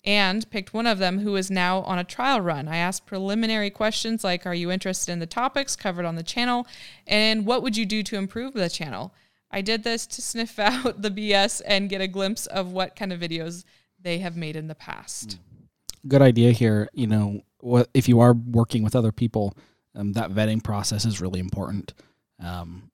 and 0.03 0.49
picked 0.49 0.73
one 0.73 0.87
of 0.87 0.97
them 0.97 1.19
who 1.19 1.35
is 1.35 1.51
now 1.51 1.81
on 1.81 1.99
a 1.99 2.03
trial 2.03 2.41
run. 2.41 2.67
I 2.67 2.77
asked 2.77 3.05
preliminary 3.05 3.69
questions 3.69 4.23
like 4.23 4.47
Are 4.47 4.55
you 4.55 4.71
interested 4.71 5.11
in 5.11 5.19
the 5.19 5.27
topics 5.27 5.75
covered 5.75 6.05
on 6.05 6.15
the 6.15 6.23
channel? 6.23 6.65
And 7.05 7.45
what 7.45 7.61
would 7.61 7.77
you 7.77 7.85
do 7.85 8.01
to 8.01 8.15
improve 8.15 8.53
the 8.53 8.67
channel? 8.67 9.13
I 9.51 9.61
did 9.61 9.83
this 9.83 10.07
to 10.07 10.23
sniff 10.23 10.57
out 10.59 11.03
the 11.03 11.11
BS 11.11 11.61
and 11.67 11.87
get 11.87 12.01
a 12.01 12.07
glimpse 12.07 12.47
of 12.47 12.71
what 12.71 12.95
kind 12.95 13.13
of 13.13 13.19
videos 13.19 13.63
they 14.01 14.17
have 14.17 14.35
made 14.35 14.55
in 14.55 14.65
the 14.65 14.73
past. 14.73 15.33
Hmm. 15.33 16.07
Good 16.07 16.21
idea 16.23 16.51
here. 16.51 16.89
You 16.93 17.05
know, 17.05 17.43
if 17.93 18.07
you 18.07 18.19
are 18.19 18.33
working 18.33 18.83
with 18.83 18.95
other 18.95 19.11
people, 19.11 19.57
um, 19.95 20.13
that 20.13 20.31
vetting 20.31 20.63
process 20.63 21.05
is 21.05 21.21
really 21.21 21.39
important. 21.39 21.93
Um, 22.41 22.91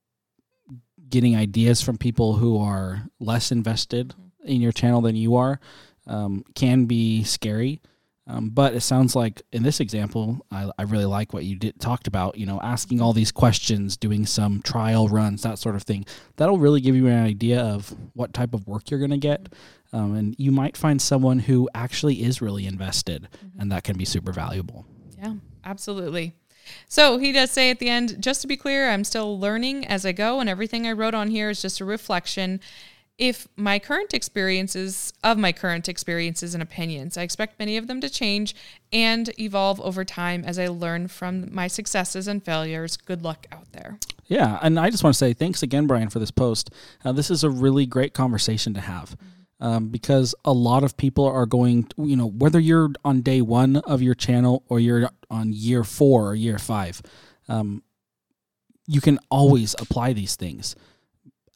getting 1.09 1.35
ideas 1.35 1.81
from 1.81 1.97
people 1.97 2.35
who 2.35 2.57
are 2.57 3.07
less 3.19 3.51
invested 3.51 4.13
in 4.43 4.61
your 4.61 4.71
channel 4.71 5.01
than 5.01 5.15
you 5.15 5.35
are 5.35 5.59
um, 6.07 6.43
can 6.55 6.85
be 6.85 7.23
scary. 7.23 7.81
Um, 8.27 8.49
but 8.49 8.73
it 8.73 8.81
sounds 8.81 9.15
like 9.15 9.43
in 9.51 9.61
this 9.61 9.79
example, 9.79 10.43
I, 10.49 10.71
I 10.79 10.83
really 10.83 11.05
like 11.05 11.31
what 11.31 11.43
you 11.43 11.55
did 11.55 11.79
talked 11.79 12.07
about. 12.07 12.37
You 12.37 12.47
know, 12.47 12.59
asking 12.61 12.99
all 12.99 13.13
these 13.13 13.31
questions, 13.31 13.97
doing 13.97 14.25
some 14.25 14.61
trial 14.61 15.07
runs, 15.07 15.43
that 15.43 15.59
sort 15.59 15.75
of 15.75 15.83
thing. 15.83 16.05
That'll 16.37 16.57
really 16.57 16.81
give 16.81 16.95
you 16.95 17.07
an 17.07 17.23
idea 17.23 17.61
of 17.61 17.95
what 18.13 18.33
type 18.33 18.53
of 18.53 18.67
work 18.67 18.89
you're 18.89 18.99
going 18.99 19.11
to 19.11 19.17
get, 19.17 19.53
um, 19.93 20.15
and 20.15 20.35
you 20.39 20.51
might 20.51 20.75
find 20.75 21.01
someone 21.01 21.39
who 21.39 21.69
actually 21.75 22.23
is 22.23 22.41
really 22.41 22.65
invested, 22.65 23.27
mm-hmm. 23.31 23.61
and 23.61 23.71
that 23.71 23.83
can 23.83 23.97
be 23.97 24.05
super 24.05 24.31
valuable. 24.31 24.85
Yeah, 25.19 25.35
absolutely. 25.63 26.35
So 26.87 27.17
he 27.17 27.31
does 27.31 27.51
say 27.51 27.69
at 27.69 27.77
the 27.77 27.89
end, 27.89 28.21
just 28.21 28.41
to 28.41 28.47
be 28.47 28.57
clear, 28.57 28.89
I'm 28.89 29.03
still 29.03 29.39
learning 29.39 29.85
as 29.85 30.03
I 30.03 30.13
go, 30.13 30.39
and 30.39 30.49
everything 30.49 30.87
I 30.87 30.93
wrote 30.93 31.13
on 31.13 31.29
here 31.29 31.51
is 31.51 31.61
just 31.61 31.79
a 31.79 31.85
reflection 31.85 32.59
if 33.17 33.47
my 33.55 33.79
current 33.79 34.13
experiences 34.13 35.13
of 35.23 35.37
my 35.37 35.51
current 35.51 35.87
experiences 35.87 36.53
and 36.53 36.61
opinions 36.61 37.17
i 37.17 37.21
expect 37.21 37.57
many 37.59 37.77
of 37.77 37.87
them 37.87 38.01
to 38.01 38.09
change 38.09 38.55
and 38.91 39.29
evolve 39.39 39.79
over 39.81 40.03
time 40.03 40.43
as 40.45 40.59
i 40.59 40.67
learn 40.67 41.07
from 41.07 41.53
my 41.53 41.67
successes 41.67 42.27
and 42.27 42.43
failures. 42.43 42.97
Good 42.97 43.23
luck 43.23 43.47
out 43.51 43.71
there. 43.71 43.99
Yeah 44.27 44.59
and 44.61 44.79
i 44.79 44.89
just 44.89 45.03
want 45.03 45.13
to 45.13 45.17
say 45.17 45.33
thanks 45.33 45.63
again 45.63 45.87
brian 45.87 46.09
for 46.09 46.19
this 46.19 46.31
post. 46.31 46.71
Uh, 47.03 47.11
this 47.11 47.31
is 47.31 47.43
a 47.43 47.49
really 47.49 47.85
great 47.85 48.13
conversation 48.13 48.73
to 48.73 48.81
have 48.81 49.15
um, 49.59 49.87
because 49.87 50.35
a 50.43 50.51
lot 50.51 50.83
of 50.83 50.97
people 50.97 51.25
are 51.25 51.45
going 51.45 51.87
you 51.97 52.15
know 52.15 52.27
whether 52.27 52.59
you're 52.59 52.89
on 53.03 53.21
day 53.21 53.41
one 53.41 53.77
of 53.77 54.01
your 54.01 54.15
channel 54.15 54.63
or 54.67 54.79
you're 54.79 55.09
on 55.29 55.51
year 55.53 55.83
four 55.83 56.29
or 56.29 56.35
year 56.35 56.59
five 56.59 57.01
um, 57.47 57.83
you 58.87 59.01
can 59.01 59.19
always 59.29 59.75
apply 59.79 60.13
these 60.13 60.35
things 60.35 60.75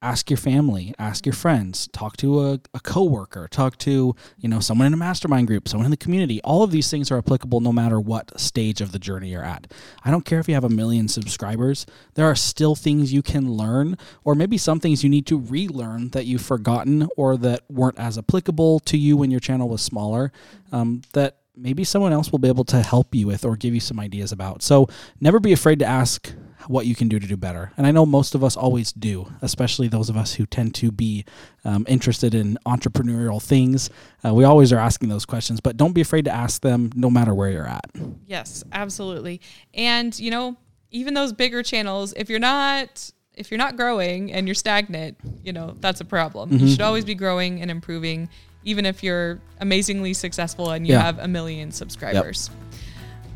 ask 0.01 0.29
your 0.29 0.37
family, 0.37 0.93
ask 0.97 1.25
your 1.25 1.33
friends, 1.33 1.89
talk 1.91 2.15
to 2.17 2.41
a, 2.41 2.59
a 2.73 2.79
coworker, 2.79 3.47
talk 3.49 3.77
to, 3.79 4.15
you 4.37 4.49
know, 4.49 4.59
someone 4.59 4.87
in 4.87 4.93
a 4.93 4.97
mastermind 4.97 5.47
group, 5.47 5.67
someone 5.67 5.85
in 5.85 5.91
the 5.91 5.97
community. 5.97 6.41
All 6.41 6.63
of 6.63 6.71
these 6.71 6.89
things 6.89 7.11
are 7.11 7.17
applicable 7.17 7.59
no 7.59 7.73
matter 7.73 7.99
what 7.99 8.39
stage 8.39 8.79
of 8.79 8.91
the 8.91 8.99
journey 8.99 9.29
you're 9.29 9.43
at. 9.43 9.71
I 10.05 10.11
don't 10.11 10.23
care 10.23 10.39
if 10.39 10.47
you 10.47 10.53
have 10.53 10.63
a 10.63 10.69
million 10.69 11.07
subscribers, 11.07 11.85
there 12.13 12.25
are 12.25 12.35
still 12.35 12.75
things 12.75 13.11
you 13.11 13.21
can 13.21 13.51
learn, 13.51 13.97
or 14.23 14.35
maybe 14.35 14.57
some 14.57 14.79
things 14.79 15.03
you 15.03 15.09
need 15.09 15.25
to 15.27 15.39
relearn 15.39 16.09
that 16.09 16.25
you've 16.25 16.41
forgotten 16.41 17.09
or 17.17 17.35
that 17.37 17.63
weren't 17.69 17.99
as 17.99 18.17
applicable 18.17 18.79
to 18.81 18.97
you 18.97 19.17
when 19.17 19.31
your 19.31 19.39
channel 19.39 19.67
was 19.67 19.81
smaller. 19.81 20.31
Um, 20.71 21.01
that 21.13 21.37
maybe 21.57 21.83
someone 21.83 22.13
else 22.13 22.31
will 22.31 22.39
be 22.39 22.47
able 22.47 22.63
to 22.63 22.81
help 22.81 23.13
you 23.13 23.27
with 23.27 23.43
or 23.43 23.57
give 23.57 23.73
you 23.73 23.79
some 23.81 23.99
ideas 23.99 24.31
about. 24.31 24.61
So 24.61 24.87
never 25.19 25.39
be 25.39 25.51
afraid 25.51 25.79
to 25.79 25.85
ask 25.85 26.33
what 26.67 26.85
you 26.85 26.95
can 26.95 27.07
do 27.07 27.19
to 27.19 27.27
do 27.27 27.37
better. 27.37 27.71
And 27.77 27.87
I 27.87 27.91
know 27.91 28.05
most 28.05 28.35
of 28.35 28.43
us 28.43 28.57
always 28.57 28.91
do, 28.91 29.31
especially 29.41 29.87
those 29.87 30.09
of 30.09 30.17
us 30.17 30.33
who 30.33 30.45
tend 30.45 30.75
to 30.75 30.91
be 30.91 31.25
um, 31.63 31.85
interested 31.87 32.35
in 32.35 32.57
entrepreneurial 32.65 33.41
things. 33.41 33.89
Uh, 34.25 34.33
we 34.33 34.43
always 34.43 34.73
are 34.73 34.79
asking 34.79 35.09
those 35.09 35.25
questions, 35.25 35.59
but 35.59 35.77
don't 35.77 35.93
be 35.93 36.01
afraid 36.01 36.25
to 36.25 36.31
ask 36.31 36.61
them 36.61 36.91
no 36.95 37.09
matter 37.09 37.33
where 37.33 37.49
you're 37.49 37.67
at. 37.67 37.89
Yes, 38.27 38.63
absolutely. 38.71 39.41
And, 39.73 40.17
you 40.19 40.31
know, 40.31 40.57
even 40.91 41.13
those 41.13 41.33
bigger 41.33 41.63
channels, 41.63 42.13
if 42.17 42.29
you're 42.29 42.39
not 42.39 43.11
if 43.35 43.49
you're 43.51 43.57
not 43.57 43.77
growing 43.77 44.33
and 44.33 44.49
you're 44.49 44.55
stagnant, 44.55 45.17
you 45.43 45.53
know, 45.53 45.77
that's 45.79 46.01
a 46.01 46.05
problem. 46.05 46.49
Mm-hmm. 46.49 46.65
You 46.65 46.71
should 46.71 46.81
always 46.81 47.05
be 47.05 47.15
growing 47.15 47.61
and 47.61 47.71
improving 47.71 48.27
even 48.65 48.85
if 48.85 49.01
you're 49.01 49.39
amazingly 49.61 50.13
successful 50.13 50.71
and 50.71 50.85
you 50.85 50.93
yeah. 50.93 51.01
have 51.01 51.19
a 51.19 51.27
million 51.27 51.71
subscribers. 51.71 52.49
Yep. 52.51 52.68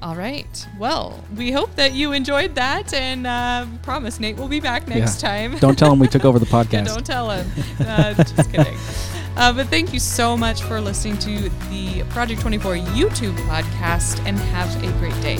All 0.04 0.18
right. 0.18 0.68
Well, 0.78 1.18
we 1.38 1.54
hope 1.54 1.78
that 1.78 1.94
you 1.94 2.12
enjoyed 2.12 2.56
that, 2.56 2.94
and 2.94 3.26
uh, 3.26 3.66
promise 3.84 4.20
Nate 4.20 4.36
will 4.36 4.50
be 4.50 4.60
back 4.60 4.86
next 4.86 5.24
yeah. 5.24 5.30
time. 5.30 5.58
don't 5.60 5.80
tell 5.80 5.94
him 5.94 6.00
we 6.00 6.10
took 6.10 6.26
over 6.26 6.40
the 6.40 6.46
podcast. 6.58 6.74
yeah, 6.74 6.84
don't 6.84 7.06
tell 7.06 7.32
him. 7.32 7.50
Uh, 7.80 8.14
just 8.14 8.52
kidding. 8.52 8.78
Uh, 9.36 9.52
but 9.52 9.66
thank 9.70 9.92
you 9.92 10.00
so 10.00 10.38
much 10.38 10.62
for 10.62 10.80
listening 10.80 11.18
to 11.18 11.50
the 11.72 12.04
Project 12.12 12.40
24 12.42 12.76
YouTube 12.76 13.36
podcast, 13.48 14.24
and 14.28 14.38
have 14.38 14.84
a 14.84 14.92
great 15.00 15.20
day. 15.24 15.40